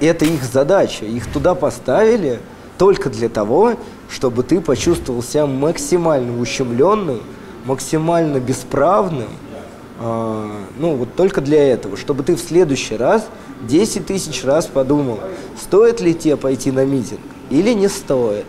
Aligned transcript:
это 0.00 0.24
их 0.24 0.42
задача. 0.44 1.04
Их 1.04 1.26
туда 1.26 1.54
поставили 1.54 2.40
только 2.78 3.10
для 3.10 3.28
того, 3.28 3.74
чтобы 4.08 4.42
ты 4.42 4.60
почувствовал 4.60 5.22
себя 5.22 5.46
максимально 5.46 6.40
ущемленным, 6.40 7.20
максимально 7.64 8.38
бесправным. 8.38 9.28
А, 9.98 10.50
ну, 10.78 10.96
вот 10.96 11.14
только 11.14 11.42
для 11.42 11.72
этого, 11.72 11.96
чтобы 11.96 12.22
ты 12.22 12.34
в 12.34 12.40
следующий 12.40 12.96
раз 12.96 13.26
10 13.68 14.06
тысяч 14.06 14.44
раз 14.44 14.66
подумал, 14.66 15.20
стоит 15.60 16.00
ли 16.00 16.14
тебе 16.14 16.36
пойти 16.36 16.70
на 16.70 16.86
митинг 16.86 17.20
или 17.50 17.72
не 17.74 17.88
стоит. 17.88 18.46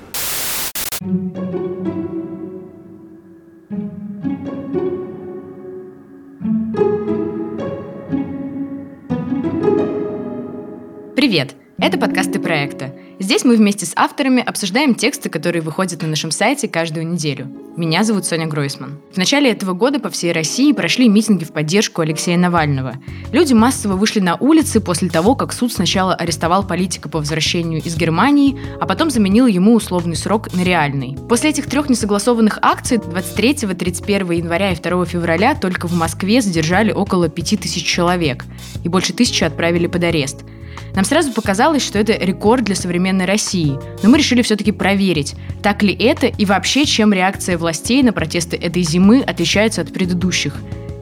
Привет! 11.31 11.55
Это 11.79 11.97
подкасты 11.97 12.41
проекта. 12.41 12.93
Здесь 13.17 13.45
мы 13.45 13.55
вместе 13.55 13.85
с 13.85 13.93
авторами 13.95 14.43
обсуждаем 14.43 14.95
тексты, 14.95 15.29
которые 15.29 15.61
выходят 15.61 16.01
на 16.01 16.09
нашем 16.09 16.29
сайте 16.29 16.67
каждую 16.67 17.07
неделю. 17.07 17.47
Меня 17.77 18.03
зовут 18.03 18.25
Соня 18.25 18.47
Гройсман. 18.47 18.99
В 19.13 19.17
начале 19.17 19.49
этого 19.49 19.71
года 19.71 20.01
по 20.01 20.09
всей 20.09 20.33
России 20.33 20.73
прошли 20.73 21.07
митинги 21.07 21.45
в 21.45 21.53
поддержку 21.53 22.01
Алексея 22.01 22.37
Навального. 22.37 22.95
Люди 23.31 23.53
массово 23.53 23.95
вышли 23.95 24.19
на 24.19 24.35
улицы 24.35 24.81
после 24.81 25.09
того, 25.09 25.35
как 25.35 25.53
суд 25.53 25.71
сначала 25.71 26.13
арестовал 26.13 26.67
политика 26.67 27.07
по 27.07 27.19
возвращению 27.19 27.81
из 27.81 27.95
Германии, 27.95 28.59
а 28.81 28.85
потом 28.85 29.09
заменил 29.09 29.47
ему 29.47 29.75
условный 29.75 30.17
срок 30.17 30.51
на 30.51 30.65
реальный. 30.65 31.17
После 31.29 31.51
этих 31.51 31.67
трех 31.67 31.87
несогласованных 31.87 32.59
акций 32.61 32.97
23, 32.97 33.53
31 33.53 34.31
января 34.31 34.73
и 34.73 34.75
2 34.75 35.05
февраля 35.05 35.55
только 35.55 35.87
в 35.87 35.93
Москве 35.93 36.41
задержали 36.41 36.91
около 36.91 37.29
5000 37.29 37.85
человек, 37.85 38.43
и 38.83 38.89
больше 38.89 39.13
тысячи 39.13 39.45
отправили 39.45 39.87
под 39.87 40.03
арест– 40.03 40.43
нам 40.95 41.05
сразу 41.05 41.31
показалось, 41.33 41.85
что 41.85 41.99
это 41.99 42.13
рекорд 42.13 42.63
для 42.63 42.75
современной 42.75 43.25
России, 43.25 43.77
но 44.03 44.09
мы 44.09 44.17
решили 44.17 44.41
все-таки 44.41 44.71
проверить, 44.71 45.35
так 45.61 45.83
ли 45.83 45.93
это 45.93 46.27
и 46.27 46.45
вообще, 46.45 46.85
чем 46.85 47.13
реакция 47.13 47.57
властей 47.57 48.03
на 48.03 48.13
протесты 48.13 48.57
этой 48.57 48.83
зимы 48.83 49.21
отличается 49.21 49.81
от 49.81 49.93
предыдущих. 49.93 50.55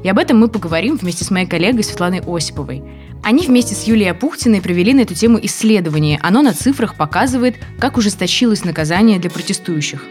И 0.03 0.09
об 0.09 0.17
этом 0.17 0.39
мы 0.39 0.47
поговорим 0.47 0.95
вместе 0.95 1.25
с 1.25 1.31
моей 1.31 1.45
коллегой 1.45 1.83
Светланой 1.83 2.21
Осиповой. 2.25 2.83
Они 3.21 3.45
вместе 3.45 3.75
с 3.75 3.83
Юлией 3.83 4.11
Апухтиной 4.11 4.61
провели 4.61 4.93
на 4.93 5.01
эту 5.01 5.13
тему 5.13 5.39
исследование. 5.41 6.19
Оно 6.21 6.41
на 6.41 6.53
цифрах 6.53 6.95
показывает, 6.95 7.55
как 7.77 7.97
ужесточилось 7.97 8.63
наказание 8.63 9.19
для 9.19 9.29
протестующих. 9.29 10.05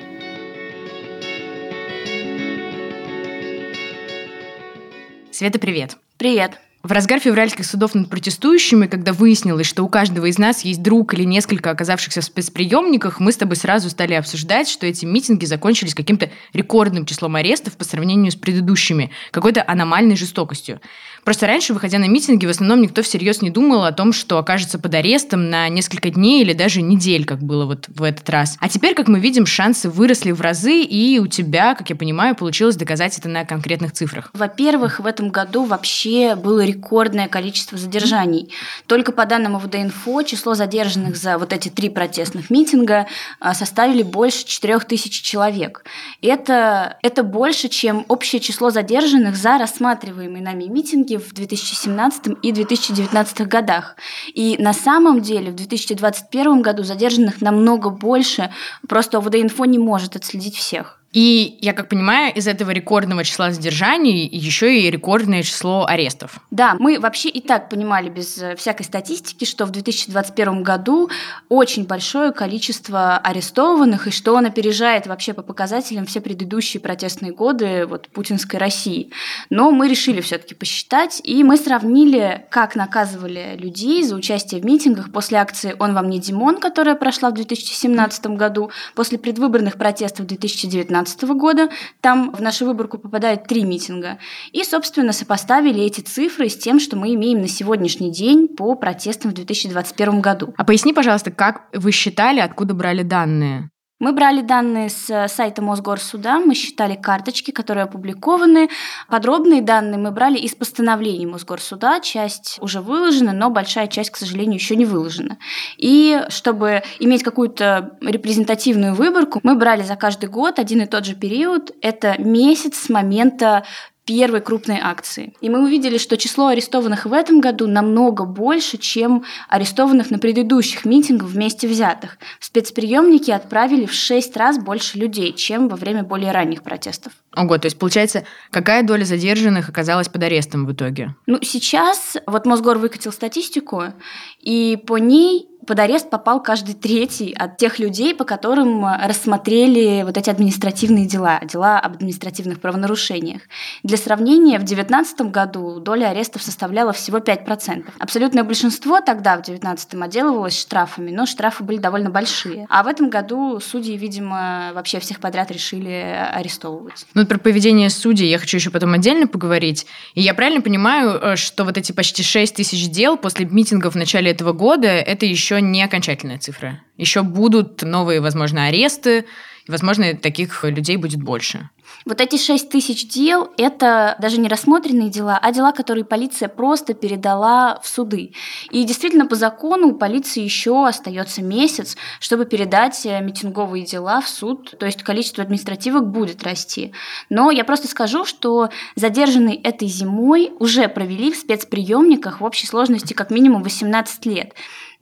Света, 5.31 5.59
привет. 5.59 5.97
Привет. 6.19 6.59
В 6.89 6.92
разгар 6.92 7.20
февральских 7.20 7.67
судов 7.67 7.94
над 7.94 8.08
протестующими, 8.08 8.86
когда 8.86 9.12
выяснилось, 9.12 9.67
что 9.67 9.84
у 9.84 9.91
каждого 9.91 10.25
из 10.25 10.39
нас 10.39 10.62
есть 10.62 10.83
друг 10.83 11.12
или 11.12 11.25
несколько 11.25 11.70
оказавшихся 11.70 12.22
в 12.22 12.25
спецприемниках, 12.25 13.20
мы 13.20 13.30
с 13.30 13.36
тобой 13.36 13.56
сразу 13.56 13.91
стали 13.91 14.14
обсуждать, 14.14 14.70
что 14.70 14.86
эти 14.86 15.05
митинги 15.05 15.45
закончились 15.45 15.95
каким-то 15.95 16.30
рекордным 16.55 17.05
числом 17.05 17.36
арестов 17.36 17.77
по 17.77 17.84
сравнению 17.84 18.33
с 18.33 18.36
предыдущими, 18.36 19.11
какой-то 19.33 19.62
аномальной 19.67 20.17
жестокостью. 20.17 20.80
Просто 21.29 21.47
раньше, 21.47 21.75
выходя 21.75 21.98
на 21.98 22.09
митинги, 22.09 22.47
в 22.47 22.48
основном 22.48 22.81
никто 22.81 23.03
всерьез 23.03 23.43
не 23.43 23.51
думал 23.51 23.84
о 23.84 23.93
том, 23.93 24.15
что 24.15 24.39
окажется 24.39 24.79
под 24.79 24.95
арестом 24.95 25.51
на 25.51 25.69
несколько 25.69 26.09
дней 26.09 26.41
или 26.41 26.55
даже 26.55 26.81
недель, 26.81 27.27
как 27.27 27.41
было 27.41 27.67
вот 27.67 27.85
в 27.89 28.03
этот 28.03 28.31
раз. 28.31 28.57
А 28.61 28.69
теперь, 28.70 28.95
как 28.95 29.09
мы 29.09 29.20
видим, 29.20 29.45
шансы 29.45 29.91
выросли 29.91 30.31
в 30.31 30.41
разы, 30.41 30.81
и 30.81 31.19
у 31.19 31.27
тебя, 31.27 31.75
как 31.75 31.91
я 31.91 31.97
понимаю, 31.97 32.35
получилось 32.35 32.77
доказать 32.77 33.19
это 33.19 33.29
на 33.29 33.45
конкретных 33.45 33.93
цифрах. 33.93 34.31
Во-первых, 34.33 35.01
в 35.01 35.07
этом 35.07 35.29
году 35.29 35.65
вообще 35.65 36.35
было 36.35 36.65
рекордное 36.65 37.29
количество 37.29 37.77
задержаний. 37.77 38.51
Только 38.87 39.13
по 39.13 39.27
данным 39.27 39.55
УВД-инфо, 39.57 40.23
число 40.23 40.55
задержанных 40.55 41.15
за 41.15 41.37
вот 41.37 41.53
эти 41.53 41.69
три 41.69 41.91
протестных 41.91 42.48
митинга 42.48 43.07
а, 43.39 43.53
составили 43.53 44.03
больше 44.03 44.47
4000 44.47 45.23
человек. 45.23 45.85
Это, 46.23 46.97
это 47.03 47.23
больше, 47.23 47.69
чем 47.69 48.07
общее 48.08 48.41
число 48.41 48.70
задержанных 48.70 49.36
за 49.36 49.58
рассматриваемые 49.58 50.42
нами 50.42 50.64
митинги 50.64 51.17
в 51.18 51.33
2017 51.33 52.39
и 52.42 52.52
2019 52.52 53.46
годах. 53.46 53.96
И 54.34 54.56
на 54.58 54.73
самом 54.73 55.20
деле 55.20 55.51
в 55.51 55.56
2021 55.56 56.62
году 56.62 56.83
задержанных 56.83 57.40
намного 57.40 57.90
больше, 57.90 58.52
просто 58.89 59.18
ОВД-инфо 59.18 59.64
не 59.64 59.78
может 59.78 60.17
отследить 60.17 60.57
всех. 60.57 60.98
И, 61.13 61.57
я 61.63 61.73
как 61.73 61.89
понимаю, 61.89 62.35
из 62.35 62.46
этого 62.46 62.70
рекордного 62.70 63.24
числа 63.24 63.51
задержаний 63.51 64.29
еще 64.30 64.79
и 64.79 64.91
рекордное 64.91 65.42
число 65.42 65.86
арестов. 65.86 66.39
Да, 66.51 66.77
мы 66.79 67.01
вообще 67.01 67.30
и 67.30 67.41
так 67.41 67.70
понимали 67.70 68.11
без 68.11 68.36
э, 68.36 68.57
всякой 68.57 68.83
статистики, 68.83 69.46
что 69.46 69.64
в 69.64 69.70
2021 69.70 70.63
году 70.63 71.08
очень 71.48 71.86
большое 71.86 72.33
количество 72.33 73.17
арестованных, 73.17 74.07
и 74.07 74.11
что 74.11 74.35
он 74.35 74.45
опережает 74.45 75.07
вообще 75.07 75.33
по 75.33 75.41
показателям 75.41 76.05
все 76.05 76.20
предыдущие 76.20 76.83
протестные 76.83 77.33
годы 77.33 77.86
вот, 77.86 78.08
путинской 78.08 78.61
России. 78.61 79.11
Но 79.48 79.70
мы 79.70 79.89
решили 79.89 80.20
все-таки 80.20 80.55
посчитать, 80.55 81.23
и 81.25 81.42
мы 81.42 81.57
сравнили, 81.57 82.46
как 82.51 82.77
наказывали 82.77 83.57
людей 83.58 84.02
за 84.02 84.14
участие 84.14 84.61
в 84.61 84.67
митингах 84.67 85.11
после 85.11 85.39
акции 85.39 85.75
«Он 85.79 85.95
вам 85.95 86.11
не 86.11 86.19
Димон», 86.20 86.61
которая 86.61 86.96
прошла 86.96 87.30
в 87.30 87.35
2017 87.35 88.27
году, 88.29 88.70
после 88.95 89.17
предвыборных 89.17 89.79
протестов 89.79 90.27
2019 90.27 90.98
2019 91.05 91.23
года. 91.41 91.69
Там 92.01 92.33
в 92.33 92.41
нашу 92.41 92.67
выборку 92.67 92.98
попадают 92.98 93.45
три 93.45 93.64
митинга. 93.64 94.19
И, 94.53 94.64
собственно, 94.64 95.13
сопоставили 95.13 95.83
эти 95.83 96.01
цифры 96.01 96.48
с 96.48 96.57
тем, 96.57 96.81
что 96.81 96.97
мы 96.97 97.14
имеем 97.14 97.41
на 97.41 97.48
сегодняшний 97.48 98.11
день 98.11 98.48
по 98.48 98.75
протестам 98.75 99.31
в 99.31 99.35
2021 99.35 100.20
году. 100.20 100.55
А 100.57 100.64
поясни, 100.64 100.92
пожалуйста, 100.92 101.31
как 101.31 101.69
вы 101.73 101.92
считали, 101.92 102.41
откуда 102.41 102.75
брали 102.75 103.03
данные? 103.03 103.70
Мы 103.98 104.13
брали 104.13 104.42
данные 104.42 104.91
с 104.91 105.11
э, 105.11 105.27
сайта 105.27 105.61
Мосгорсуда, 105.61 106.39
мы 106.39 106.55
считали 106.55 106.95
карточки, 106.95 107.51
которые 107.51 107.83
опубликованы. 107.83 108.69
Подробные 109.09 109.61
данные 109.61 109.98
мы 109.98 110.13
брали 110.13 110.39
из 110.39 110.55
постановлений 110.55 111.27
Мосгорсуда. 111.27 111.98
Часть 112.01 112.58
уже 112.61 112.81
выложена, 112.81 113.33
но 113.33 113.51
большая 113.51 113.89
часть, 113.89 114.11
к 114.11 114.17
сожалению, 114.17 114.55
еще 114.55 114.77
не 114.77 114.85
выложена. 114.85 115.39
И 115.77 116.23
чтобы 116.29 116.85
иметь 117.01 117.25
какую-то 117.25 117.98
репрезентативную 118.01 118.95
выборку, 118.95 119.41
мы 119.42 119.57
брали 119.57 119.83
за 119.83 119.97
каждый 119.97 120.29
год 120.29 120.61
один 120.61 120.83
и 120.83 120.87
тот 120.87 121.05
же 121.05 121.17
период. 121.17 121.73
Это 121.83 122.14
месяц 122.23 122.77
с 122.77 122.89
момента 122.89 123.64
первой 124.08 124.41
крупной 124.41 124.79
акции. 124.83 125.35
И 125.42 125.51
мы 125.51 125.63
увидели, 125.63 125.98
что 125.98 126.17
число 126.17 126.46
арестованных 126.46 127.05
в 127.05 127.13
этом 127.13 127.41
году 127.41 127.67
намного 127.67 128.25
больше, 128.25 128.79
чем 128.79 129.25
арестованных 129.50 130.11
на 130.11 130.19
предыдущих 130.19 130.87
митингах 130.87 131.29
вместе 131.29 131.69
взятых. 131.69 132.17
В 132.41 132.46
спецприемники 132.46 133.31
отправили 133.31 133.85
в 133.85 133.93
шесть 133.93 134.35
раз 134.38 134.58
больше 134.58 134.96
людей, 134.96 135.35
чем 135.35 135.69
во 135.69 135.76
время 135.76 136.05
более 136.05 136.32
ранних 136.32 136.62
протестов. 136.62 137.12
Ого, 137.37 137.58
то 137.58 137.67
есть 137.67 137.79
получается, 137.79 138.25
какая 138.50 138.82
доля 138.82 139.05
задержанных 139.05 139.69
оказалась 139.69 140.08
под 140.08 140.23
арестом 140.23 140.64
в 140.64 140.73
итоге? 140.73 141.14
Ну, 141.26 141.38
сейчас 141.43 142.17
вот 142.26 142.46
Мосгор 142.46 142.79
выкатил 142.79 143.12
статистику, 143.12 143.93
и 144.40 144.82
по 144.87 144.96
ней 144.96 145.49
под 145.69 145.79
арест 145.81 146.08
попал 146.08 146.43
каждый 146.43 146.75
третий 146.75 147.34
от 147.34 147.58
тех 147.58 147.79
людей, 147.79 148.14
по 148.14 148.25
которым 148.25 148.87
рассмотрели 148.87 150.02
вот 150.02 150.17
эти 150.17 150.31
административные 150.31 151.06
дела, 151.06 151.40
дела 151.44 151.79
об 151.79 151.93
административных 151.93 152.58
правонарушениях. 152.58 153.43
Для 153.82 153.99
сравнения, 153.99 154.56
в 154.56 154.64
2019 154.64 155.20
году 155.31 155.78
доля 155.78 156.08
арестов 156.08 156.43
составляла 156.43 156.94
всего 156.94 157.19
5%. 157.19 157.84
Абсолютное 157.99 158.44
большинство 158.44 159.02
тогда, 159.02 159.32
в 159.32 159.43
2019 159.43 159.94
отделывалось 160.02 160.58
штрафами, 160.58 161.11
но 161.11 161.26
штрафы 161.26 161.62
были 161.64 161.76
довольно 161.76 162.08
большие. 162.08 162.67
А 162.70 162.82
в 162.82 162.87
этом 162.87 163.11
году 163.11 163.61
судьи, 163.61 163.94
видимо, 163.99 164.70
вообще 164.75 165.00
всех 165.00 165.20
подряд 165.20 165.50
решили 165.50 166.31
арестовывать. 166.32 167.05
Ну, 167.12 167.26
про 167.26 167.38
поведение 167.38 167.90
судей 167.90 168.31
я 168.31 168.38
хочу 168.38 168.56
еще 168.56 168.70
потом 168.70 168.94
отдельно 168.94 169.26
поговорить. 169.26 169.87
И 170.14 170.23
я 170.23 170.32
правильно 170.32 170.62
понимаю, 170.62 171.11
э, 171.20 171.37
что 171.37 171.64
вот 171.64 171.76
эти 171.76 171.93
почти 171.93 172.23
6 172.23 172.55
тысяч 172.55 172.88
дел 172.88 173.19
после 173.19 173.44
митингов 173.44 173.93
в 173.93 173.96
начале 173.99 174.31
этого 174.31 174.52
года, 174.55 174.88
это 174.88 175.26
еще 175.26 175.57
не 175.61 175.82
окончательная 175.82 176.38
цифра. 176.38 176.81
Еще 176.96 177.22
будут 177.22 177.82
новые, 177.82 178.20
возможно, 178.20 178.66
аресты, 178.66 179.25
и, 179.66 179.70
возможно, 179.70 180.14
таких 180.16 180.64
людей 180.64 180.96
будет 180.96 181.22
больше. 181.22 181.69
Вот 182.05 182.20
эти 182.20 182.37
6 182.37 182.70
тысяч 182.70 183.08
дел– 183.08 183.50
это 183.56 184.16
даже 184.19 184.38
не 184.38 184.49
рассмотренные 184.49 185.10
дела, 185.10 185.38
а 185.40 185.52
дела, 185.52 185.72
которые 185.72 186.05
полиция 186.05 186.49
просто 186.49 186.94
передала 186.94 187.81
в 187.82 187.88
суды. 187.88 188.32
И 188.70 188.84
действительно, 188.84 189.26
по 189.26 189.34
закону 189.34 189.88
у 189.88 189.94
полиции 189.94 190.43
еще 190.43 190.87
остается 190.87 191.43
месяц, 191.43 191.96
чтобы 192.20 192.46
передать 192.46 193.05
э, 193.05 193.20
митинговые 193.20 193.84
дела 193.84 194.20
в 194.20 194.28
суд, 194.28 194.75
то 194.78 194.87
есть 194.87 195.02
количество 195.02 195.43
административок 195.43 196.10
будет 196.10 196.43
расти. 196.43 196.93
Но 197.28 197.50
я 197.50 197.64
просто 197.64 197.88
скажу, 197.88 198.25
что 198.25 198.70
задержанные 198.94 199.56
этой 199.56 199.88
зимой 199.88 200.52
уже 200.58 200.88
провели 200.88 201.32
в 201.32 201.37
спецприемниках 201.37 202.40
в 202.40 202.44
общей 202.44 202.66
сложности 202.66 203.12
как 203.12 203.31
минимум 203.31 203.62
18 203.62 204.26
лет. 204.26 204.55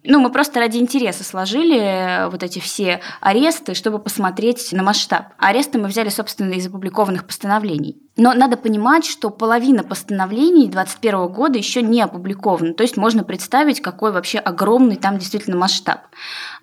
Ну, 0.09 0.21
мы 0.21 0.31
просто 0.31 0.61
ради 0.61 0.79
интереса 0.79 1.25
сложили 1.25 1.79
э, 1.79 2.29
вот 2.29 2.43
эти 2.43 2.59
все 2.59 3.01
аресты, 3.21 3.75
чтобы 3.75 3.99
посмотреть 3.99 4.73
на 4.73 4.83
масштаб. 4.83 5.27
Аресты 5.39 5.79
мы 5.79 5.89
взяли, 5.89 6.09
собственно, 6.09 6.53
из 6.55 6.67
опубликованных 6.67 7.27
постановлений. 7.27 8.01
Но 8.17 8.33
надо 8.33 8.57
понимать, 8.57 9.05
что 9.05 9.31
половина 9.31 9.83
постановлений 9.85 10.69
2021 10.69 11.29
года 11.29 11.59
еще 11.59 11.83
не 11.83 12.01
опубликована. 12.01 12.73
То 12.73 12.83
есть 12.83 12.97
можно 12.97 13.25
представить, 13.25 13.83
какой 13.83 14.13
вообще 14.13 14.39
огромный 14.39 14.97
там 14.97 15.19
действительно 15.19 15.57
масштаб. 15.57 16.01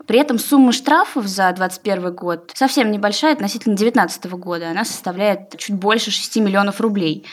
При 0.07 0.19
этом 0.19 0.39
сумма 0.39 0.71
штрафов 0.71 1.27
за 1.27 1.51
2021 1.53 2.15
год 2.15 2.51
совсем 2.55 2.91
небольшая 2.91 3.33
относительно 3.33 3.75
2019 3.75 4.25
года. 4.33 4.71
Она 4.71 4.83
составляет 4.83 5.57
чуть 5.57 5.75
больше 5.75 6.11
6 6.11 6.37
миллионов 6.37 6.81
рублей. 6.81 7.25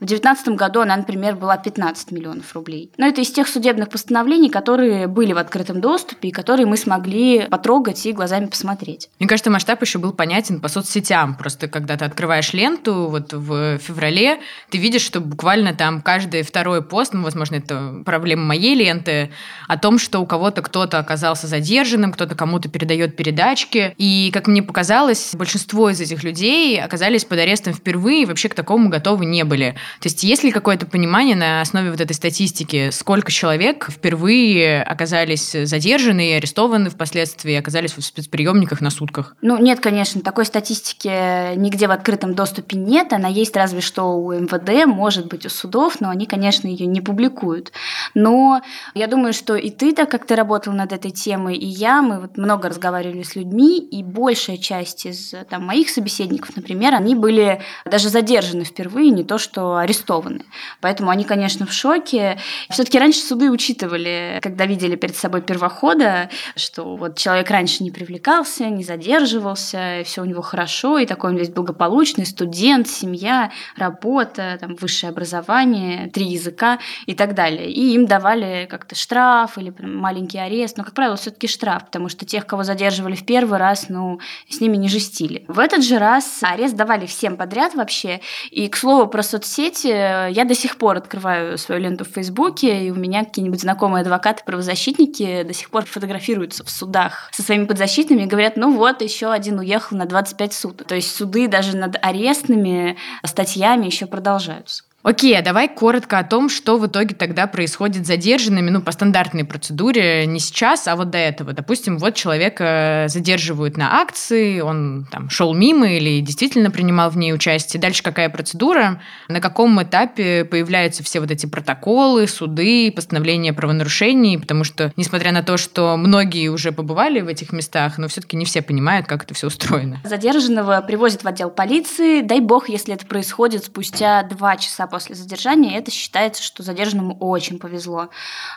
В 0.00 0.06
2019 0.06 0.48
году 0.50 0.80
она, 0.80 0.96
например, 0.96 1.34
была 1.34 1.56
15 1.56 2.12
миллионов 2.12 2.54
рублей. 2.54 2.92
Но 2.98 3.06
это 3.08 3.20
из 3.20 3.32
тех 3.32 3.48
судебных 3.48 3.88
постановлений, 3.88 4.48
которые 4.48 5.08
были 5.08 5.32
в 5.32 5.38
открытом 5.38 5.80
доступе 5.80 6.28
и 6.28 6.30
которые 6.30 6.66
мы 6.66 6.76
смогли 6.76 7.48
потрогать 7.48 8.06
и 8.06 8.12
глазами 8.12 8.46
посмотреть. 8.46 9.10
Мне 9.18 9.28
кажется, 9.28 9.50
масштаб 9.50 9.82
еще 9.82 9.98
был 9.98 10.12
понятен 10.12 10.60
по 10.60 10.68
соцсетям. 10.68 11.34
Просто 11.34 11.66
когда 11.66 11.96
ты 11.96 12.04
открываешь 12.04 12.52
ленту 12.52 13.08
вот 13.08 13.32
в 13.32 13.78
феврале, 13.78 14.38
ты 14.70 14.78
видишь, 14.78 15.02
что 15.02 15.20
буквально 15.20 15.74
там 15.74 16.00
каждый 16.00 16.42
второй 16.42 16.80
пост, 16.80 17.12
ну, 17.12 17.24
возможно, 17.24 17.56
это 17.56 18.02
проблема 18.06 18.44
моей 18.44 18.76
ленты, 18.76 19.32
о 19.66 19.76
том, 19.78 19.98
что 19.98 20.20
у 20.20 20.26
кого-то 20.26 20.62
кто-то 20.62 21.00
оказался 21.00 21.48
задержанным, 21.48 22.12
кто-то 22.12 22.36
кому-то 22.36 22.68
передает 22.68 23.16
передачки. 23.16 23.96
И, 23.98 24.30
как 24.32 24.46
мне 24.46 24.62
показалось, 24.62 25.34
большинство 25.34 25.90
из 25.90 26.00
этих 26.00 26.22
людей 26.22 26.80
оказались 26.80 27.24
под 27.24 27.40
арестом 27.40 27.74
впервые 27.74 28.22
и 28.22 28.26
вообще 28.26 28.48
к 28.48 28.54
такому 28.54 28.90
готовы 28.90 29.26
не 29.26 29.42
были. 29.42 29.74
То 30.00 30.06
есть 30.06 30.22
есть 30.22 30.44
ли 30.44 30.52
какое-то 30.52 30.86
понимание 30.86 31.36
на 31.36 31.60
основе 31.60 31.90
вот 31.90 32.00
этой 32.00 32.12
статистики, 32.12 32.90
сколько 32.90 33.32
человек 33.32 33.88
впервые 33.90 34.82
оказались 34.82 35.52
задержаны 35.52 36.30
и 36.30 36.32
арестованы 36.32 36.90
впоследствии, 36.90 37.54
оказались 37.54 37.96
в 37.96 38.02
спецприемниках 38.02 38.80
на 38.80 38.90
сутках? 38.90 39.36
Ну, 39.42 39.58
нет, 39.58 39.80
конечно, 39.80 40.20
такой 40.20 40.44
статистики 40.44 41.56
нигде 41.56 41.88
в 41.88 41.90
открытом 41.90 42.34
доступе 42.34 42.76
нет. 42.76 43.12
Она 43.12 43.28
есть 43.28 43.56
разве 43.56 43.80
что 43.80 44.04
у 44.18 44.32
МВД, 44.32 44.86
может 44.86 45.26
быть, 45.26 45.46
у 45.46 45.48
судов, 45.48 46.00
но 46.00 46.10
они, 46.10 46.26
конечно, 46.26 46.66
ее 46.68 46.86
не 46.86 47.00
публикуют. 47.00 47.72
Но 48.14 48.62
я 48.94 49.06
думаю, 49.06 49.32
что 49.32 49.56
и 49.56 49.70
ты, 49.70 49.94
так 49.94 50.10
как 50.10 50.26
ты 50.26 50.36
работал 50.36 50.72
над 50.72 50.92
этой 50.92 51.10
темой, 51.10 51.56
и 51.56 51.66
я, 51.66 52.02
мы 52.02 52.20
вот 52.20 52.36
много 52.36 52.68
разговаривали 52.68 53.22
с 53.22 53.36
людьми, 53.36 53.78
и 53.78 54.02
большая 54.02 54.56
часть 54.56 55.06
из 55.06 55.34
там, 55.48 55.64
моих 55.64 55.88
собеседников, 55.88 56.56
например, 56.56 56.94
они 56.94 57.14
были 57.14 57.62
даже 57.84 58.08
задержаны 58.08 58.64
впервые, 58.64 59.10
не 59.10 59.24
то 59.24 59.38
что 59.38 59.77
арестованы. 59.82 60.44
Поэтому 60.80 61.10
они, 61.10 61.24
конечно, 61.24 61.66
в 61.66 61.72
шоке. 61.72 62.38
Все-таки 62.70 62.98
раньше 62.98 63.20
суды 63.20 63.50
учитывали, 63.50 64.38
когда 64.42 64.66
видели 64.66 64.96
перед 64.96 65.16
собой 65.16 65.42
первохода, 65.42 66.30
что 66.56 66.96
вот 66.96 67.16
человек 67.16 67.50
раньше 67.50 67.82
не 67.82 67.90
привлекался, 67.90 68.66
не 68.68 68.84
задерживался, 68.84 70.02
все 70.04 70.22
у 70.22 70.24
него 70.24 70.42
хорошо, 70.42 70.98
и 70.98 71.06
такой 71.06 71.30
он 71.30 71.36
весь 71.36 71.50
благополучный, 71.50 72.26
студент, 72.26 72.88
семья, 72.88 73.50
работа, 73.76 74.58
там, 74.60 74.74
высшее 74.76 75.10
образование, 75.10 76.08
три 76.10 76.26
языка 76.26 76.78
и 77.06 77.14
так 77.14 77.34
далее. 77.34 77.70
И 77.70 77.94
им 77.94 78.06
давали 78.06 78.66
как-то 78.70 78.94
штраф 78.94 79.58
или 79.58 79.74
маленький 79.78 80.38
арест, 80.38 80.76
но, 80.76 80.84
как 80.84 80.94
правило, 80.94 81.16
все-таки 81.16 81.46
штраф, 81.46 81.86
потому 81.86 82.08
что 82.08 82.24
тех, 82.24 82.46
кого 82.46 82.62
задерживали 82.62 83.14
в 83.14 83.24
первый 83.24 83.58
раз, 83.58 83.86
ну, 83.88 84.20
с 84.48 84.60
ними 84.60 84.76
не 84.76 84.88
жестили. 84.88 85.44
В 85.48 85.58
этот 85.58 85.84
же 85.84 85.98
раз 85.98 86.40
арест 86.42 86.74
давали 86.74 87.06
всем 87.06 87.36
подряд 87.36 87.74
вообще. 87.74 88.20
И, 88.50 88.68
к 88.68 88.76
слову, 88.76 89.06
про 89.08 89.22
соцсети 89.22 89.67
соцсети, 89.68 90.32
я 90.32 90.44
до 90.44 90.54
сих 90.54 90.76
пор 90.76 90.96
открываю 90.96 91.58
свою 91.58 91.80
ленту 91.80 92.04
в 92.04 92.08
Фейсбуке, 92.08 92.86
и 92.86 92.90
у 92.90 92.94
меня 92.94 93.24
какие-нибудь 93.24 93.60
знакомые 93.60 94.02
адвокаты, 94.02 94.42
правозащитники 94.44 95.42
до 95.42 95.52
сих 95.52 95.70
пор 95.70 95.84
фотографируются 95.84 96.64
в 96.64 96.70
судах 96.70 97.28
со 97.32 97.42
своими 97.42 97.64
подзащитными 97.64 98.22
и 98.22 98.26
говорят, 98.26 98.56
ну 98.56 98.74
вот, 98.74 99.02
еще 99.02 99.30
один 99.30 99.58
уехал 99.58 99.96
на 99.96 100.06
25 100.06 100.52
суток. 100.52 100.86
То 100.86 100.94
есть 100.94 101.14
суды 101.14 101.48
даже 101.48 101.76
над 101.76 101.96
арестными 102.02 102.96
статьями 103.24 103.86
еще 103.86 104.06
продолжаются. 104.06 104.84
Окей, 105.04 105.38
а 105.38 105.42
давай 105.42 105.68
коротко 105.68 106.18
о 106.18 106.24
том, 106.24 106.48
что 106.48 106.76
в 106.76 106.88
итоге 106.88 107.14
тогда 107.14 107.46
происходит 107.46 108.04
с 108.04 108.08
задержанными, 108.08 108.68
ну, 108.68 108.82
по 108.82 108.90
стандартной 108.90 109.44
процедуре, 109.44 110.26
не 110.26 110.40
сейчас, 110.40 110.88
а 110.88 110.96
вот 110.96 111.10
до 111.10 111.18
этого. 111.18 111.52
Допустим, 111.52 111.98
вот 111.98 112.16
человека 112.16 113.06
задерживают 113.08 113.76
на 113.76 114.00
акции, 114.00 114.58
он 114.58 115.06
там 115.12 115.30
шел 115.30 115.54
мимо 115.54 115.88
или 115.88 116.20
действительно 116.20 116.72
принимал 116.72 117.10
в 117.10 117.16
ней 117.16 117.32
участие. 117.32 117.80
Дальше 117.80 118.02
какая 118.02 118.28
процедура? 118.28 119.00
На 119.28 119.40
каком 119.40 119.80
этапе 119.80 120.44
появляются 120.44 121.04
все 121.04 121.20
вот 121.20 121.30
эти 121.30 121.46
протоколы, 121.46 122.26
суды, 122.26 122.90
постановления 122.90 123.52
о 123.52 123.54
правонарушении? 123.54 124.36
Потому 124.36 124.64
что, 124.64 124.92
несмотря 124.96 125.30
на 125.30 125.44
то, 125.44 125.58
что 125.58 125.96
многие 125.96 126.48
уже 126.48 126.72
побывали 126.72 127.20
в 127.20 127.28
этих 127.28 127.52
местах, 127.52 127.98
но 127.98 128.08
все-таки 128.08 128.36
не 128.36 128.44
все 128.44 128.62
понимают, 128.62 129.06
как 129.06 129.22
это 129.22 129.32
все 129.32 129.46
устроено. 129.46 130.00
Задержанного 130.02 130.80
привозят 130.80 131.22
в 131.22 131.28
отдел 131.28 131.50
полиции. 131.50 132.20
Дай 132.20 132.40
бог, 132.40 132.68
если 132.68 132.94
это 132.94 133.06
происходит 133.06 133.62
спустя 133.64 134.24
два 134.24 134.56
часа 134.56 134.87
после 134.88 135.14
задержания, 135.14 135.78
это 135.78 135.90
считается, 135.90 136.42
что 136.42 136.62
задержанному 136.62 137.16
очень 137.18 137.58
повезло. 137.58 138.08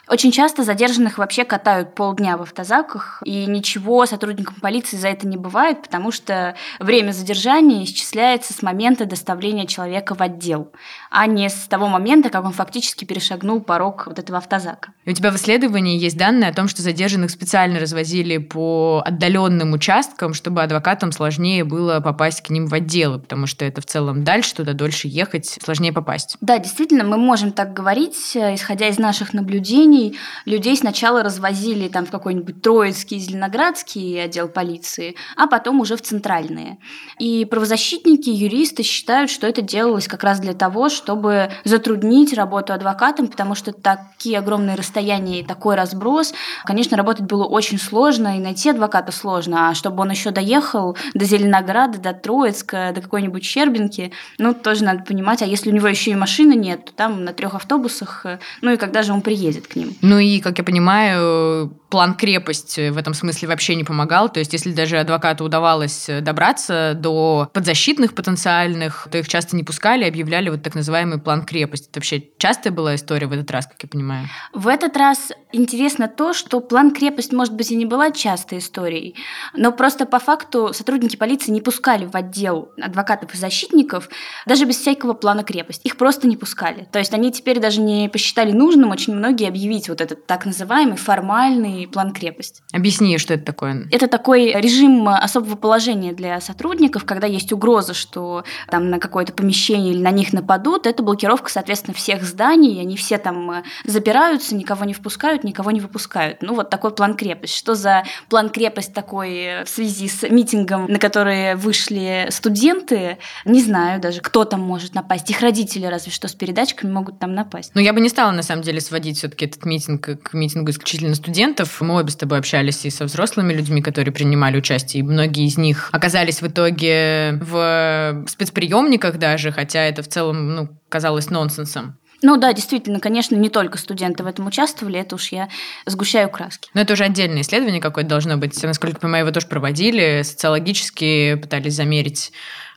Очень 0.08 0.32
часто 0.32 0.64
задержанных 0.64 1.18
вообще 1.18 1.44
катают 1.44 1.96
полдня 1.96 2.38
в 2.38 2.42
автозаках, 2.42 3.22
и 3.26 3.46
ничего 3.46 4.06
сотрудникам 4.06 4.56
полиции 4.56 4.98
за 4.98 5.10
это 5.10 5.28
не 5.28 5.38
бывает, 5.38 5.84
потому 5.84 6.12
что 6.12 6.56
время 6.80 7.12
задержания 7.12 7.84
исчисляется 7.84 8.54
с 8.54 8.62
момента 8.62 9.06
доставления 9.06 9.66
человека 9.66 10.16
в 10.16 10.22
отдел, 10.22 10.72
а 11.10 11.28
не 11.28 11.50
с 11.50 11.68
того 11.68 11.88
момента, 11.88 12.30
как 12.30 12.46
он 12.46 12.54
фактически 12.54 13.06
перешагнул 13.06 13.62
порог 13.62 14.08
вот 14.08 14.20
этого 14.20 14.38
автозака. 14.38 14.94
И 15.06 15.12
у 15.12 15.14
тебя 15.14 15.32
в 15.32 15.36
исследовании 15.36 15.98
есть 15.98 16.18
данные 16.18 16.50
о 16.50 16.54
том, 16.54 16.68
что 16.68 16.82
задержанных 16.82 17.32
специально 17.32 17.80
развозили 17.80 18.38
по 18.38 19.04
отдаленным 19.06 19.74
участкам, 19.74 20.34
чтобы 20.34 20.64
адвокатам 20.64 21.12
сложнее 21.12 21.64
было 21.64 22.00
попасть 22.00 22.42
к 22.42 22.50
ним 22.50 22.68
в 22.68 22.74
отделы, 22.74 23.20
потому 23.20 23.48
что 23.48 23.66
это 23.66 23.82
в 23.82 23.86
целом 23.86 24.24
дальше, 24.24 24.56
туда 24.56 24.74
дольше 24.74 25.08
ехать, 25.08 25.58
сложнее 25.64 25.92
попасть 25.92 26.21
попасть. 26.22 26.38
Да, 26.42 26.58
действительно, 26.60 27.04
мы 27.04 27.18
можем 27.18 27.52
так 27.52 27.74
говорить, 27.74 28.36
э, 28.36 28.56
исходя 28.56 28.88
из 28.88 28.98
наших 28.98 29.34
наблюдений. 29.34 30.18
Людей 30.46 30.76
сначала 30.76 31.24
развозили 31.24 31.88
там 31.88 32.06
в 32.06 32.12
какой-нибудь 32.12 32.62
Троицкий, 32.62 33.20
Зеленоградский 33.20 34.24
отдел 34.24 34.48
полиции, 34.48 35.16
а 35.36 35.48
потом 35.48 35.80
уже 35.80 35.96
в 35.96 36.02
центральные. 36.02 36.78
И 37.20 37.46
правозащитники, 37.46 38.30
юристы 38.30 38.84
считают, 38.84 39.30
что 39.30 39.48
это 39.48 39.62
делалось 39.62 40.08
как 40.08 40.24
раз 40.24 40.40
для 40.40 40.54
того, 40.54 40.90
чтобы 40.90 41.52
затруднить 41.64 42.34
работу 42.34 42.74
адвокатам, 42.74 43.28
потому 43.28 43.56
что 43.56 43.72
такие 43.72 44.38
огромные 44.38 44.76
расстояния 44.76 45.42
и 45.42 45.44
такой 45.44 45.76
разброс, 45.76 46.34
конечно, 46.66 46.98
работать 46.98 47.26
было 47.26 47.46
очень 47.46 47.80
сложно, 47.80 48.38
и 48.38 48.40
найти 48.40 48.70
адвоката 48.70 49.12
сложно, 49.12 49.70
а 49.70 49.76
чтобы 49.76 50.02
он 50.02 50.12
еще 50.12 50.32
доехал 50.32 50.98
до 51.14 51.26
Зеленограда, 51.26 52.00
до 52.00 52.14
Троицка, 52.14 52.92
до 52.94 53.02
какой-нибудь 53.02 53.44
Щербинки, 53.44 54.12
ну, 54.38 54.54
тоже 54.54 54.84
надо 54.84 55.04
понимать, 55.04 55.42
а 55.42 55.46
если 55.46 55.70
у 55.70 55.74
него 55.74 55.88
еще 55.88 56.11
и 56.12 56.16
машины 56.16 56.54
нет, 56.54 56.94
там 56.96 57.24
на 57.24 57.34
трех 57.34 57.56
автобусах, 57.56 58.26
э, 58.26 58.40
ну 58.62 58.72
и 58.72 58.78
когда 58.78 59.04
же 59.04 59.14
он 59.14 59.22
приедет 59.22 59.68
к 59.68 59.76
ним? 59.76 59.96
Ну 60.02 60.20
и, 60.20 60.40
как 60.40 60.58
я 60.58 60.64
понимаю, 60.64 61.74
план 61.92 62.16
крепость 62.16 62.78
в 62.78 62.98
этом 62.98 63.14
смысле 63.14 63.50
вообще 63.50 63.76
не 63.76 63.84
помогал. 63.84 64.30
То 64.30 64.40
есть, 64.40 64.54
если 64.54 64.72
даже 64.72 64.98
адвокату 64.98 65.44
удавалось 65.44 66.10
добраться 66.22 66.94
до 66.96 67.50
подзащитных 67.54 68.16
потенциальных, 68.16 69.08
то 69.12 69.18
их 69.18 69.28
часто 69.28 69.56
не 69.56 69.64
пускали, 69.64 70.06
объявляли 70.06 70.50
вот 70.50 70.64
так 70.64 70.74
называемый 70.74 71.20
план 71.20 71.44
крепости. 71.44 71.90
Это 71.90 72.00
вообще 72.00 72.24
частая 72.38 72.74
была 72.74 72.96
история 72.96 73.28
в 73.28 73.34
этот 73.34 73.52
раз, 73.52 73.68
как 73.68 73.84
я 73.84 73.90
понимаю? 73.90 74.28
В 74.54 74.68
этот 74.68 74.96
раз 74.98 75.32
интересно 75.52 76.08
то, 76.08 76.34
что 76.34 76.62
план 76.62 76.92
крепость, 76.92 77.34
может 77.34 77.54
быть, 77.54 77.70
и 77.72 77.76
не 77.76 77.86
была 77.86 78.12
частой 78.12 78.60
историей, 78.60 79.16
но 79.54 79.74
просто 79.74 80.06
по 80.06 80.20
факту 80.20 80.72
сотрудники 80.74 81.18
полиции 81.18 81.52
не 81.52 81.60
пускали 81.62 82.06
в 82.06 82.16
отдел 82.16 82.72
адвокатов 82.82 83.34
и 83.34 83.38
защитников 83.38 84.10
даже 84.46 84.66
без 84.66 84.78
всякого 84.78 85.14
плана 85.14 85.44
крепость. 85.44 85.82
Их 85.84 85.98
просто 85.98 86.28
не 86.28 86.38
пускали. 86.38 86.88
То 86.92 87.00
есть 87.00 87.14
они 87.14 87.32
теперь 87.34 87.60
даже 87.60 87.82
не 87.82 88.08
посчитали 88.08 88.54
нужным 88.54 88.92
очень 88.92 89.14
многие 89.14 89.50
объявить 89.50 89.90
вот 89.90 90.00
этот 90.00 90.26
так 90.26 90.46
называемый 90.46 90.96
формальный 90.96 91.81
план 91.88 92.14
крепость. 92.14 92.62
Объясни, 92.74 93.18
что 93.18 93.34
это 93.34 93.46
такое. 93.46 93.88
Это 93.92 94.08
такой 94.08 94.54
режим 94.54 95.08
особого 95.08 95.56
положения 95.56 96.14
для 96.14 96.40
сотрудников, 96.42 97.06
когда 97.06 97.28
есть 97.28 97.52
угроза, 97.54 97.94
что 97.94 98.44
там 98.70 98.90
на 98.90 99.00
какое-то 99.00 99.34
помещение 99.34 99.94
или 99.94 100.02
на 100.02 100.12
них 100.12 100.34
нападут. 100.34 100.88
Это 100.88 101.04
блокировка, 101.04 101.50
соответственно, 101.50 101.94
всех 101.94 102.24
зданий. 102.24 102.80
Они 102.82 102.96
все 102.96 103.18
там 103.18 103.52
э, 103.52 103.64
запираются, 103.86 104.56
никого 104.56 104.86
не 104.86 104.94
впускают, 104.94 105.44
никого 105.44 105.72
не 105.72 105.80
выпускают. 105.80 106.42
Ну, 106.42 106.56
вот 106.56 106.70
такой 106.70 106.92
план 106.92 107.16
крепость. 107.16 107.56
Что 107.56 107.76
за 107.76 108.04
план 108.30 108.50
крепость 108.50 108.94
такой 108.94 109.38
э, 109.38 109.66
в 109.66 109.70
связи 109.70 110.08
с 110.08 110.28
митингом, 110.30 110.86
на 110.86 111.00
который 111.00 111.56
вышли 111.56 112.28
студенты? 112.30 113.18
Не 113.46 113.62
знаю 113.62 114.02
даже, 114.02 114.22
кто 114.22 114.46
там 114.46 114.62
может 114.62 114.94
напасть. 114.96 115.30
Их 115.30 115.42
родители 115.42 115.86
разве 115.86 116.12
что 116.12 116.28
с 116.28 116.34
передатчиками 116.34 116.92
могут 116.92 117.20
там 117.20 117.34
напасть. 117.34 117.72
Ну, 117.74 117.82
я 117.82 117.94
бы 117.94 118.02
не 118.02 118.10
стала, 118.10 118.32
на 118.32 118.44
самом 118.44 118.64
деле, 118.64 118.82
сводить 118.82 119.18
все-таки 119.18 119.46
этот 119.46 119.66
митинг 119.66 120.22
к 120.24 120.34
митингу 120.34 120.72
исключительно 120.72 121.16
студентов 121.16 121.71
мы 121.80 121.96
обе 121.96 122.12
с 122.12 122.16
тобой 122.16 122.40
общались 122.40 122.86
и 122.86 122.90
со 122.90 123.06
взрослыми 123.06 123.54
людьми, 123.54 123.82
которые 123.82 124.14
принимали 124.14 124.58
участие, 124.58 125.02
и 125.02 125.04
многие 125.04 125.46
из 125.46 125.58
них 125.58 125.90
оказались 125.92 126.42
в 126.42 126.48
итоге 126.48 127.40
в 127.42 128.26
спецприемниках 128.28 129.18
даже, 129.18 129.52
хотя 129.52 129.84
это 129.84 130.04
в 130.04 130.08
целом 130.08 130.56
ну, 130.56 130.70
казалось 130.90 131.30
нонсенсом. 131.30 131.98
Ну 132.24 132.38
да, 132.38 132.54
действительно, 132.54 133.00
конечно, 133.00 133.36
не 133.36 133.50
только 133.50 133.78
студенты 133.78 134.24
в 134.24 134.28
этом 134.28 134.46
участвовали, 134.46 135.00
это 135.00 135.16
уж 135.16 135.30
я 135.32 135.50
сгущаю 135.86 136.30
краски. 136.30 136.70
Но 136.74 136.82
это 136.82 136.94
уже 136.94 137.04
отдельное 137.04 137.42
исследование 137.42 137.82
какое-то 137.82 138.10
должно 138.12 138.38
быть. 138.38 138.62
Насколько 138.62 138.98
я 138.98 139.00
понимаю, 139.00 139.26
его 139.26 139.34
тоже 139.34 139.48
проводили, 139.48 140.22
социологически 140.22 141.36
пытались 141.36 141.76
замерить 141.76 142.32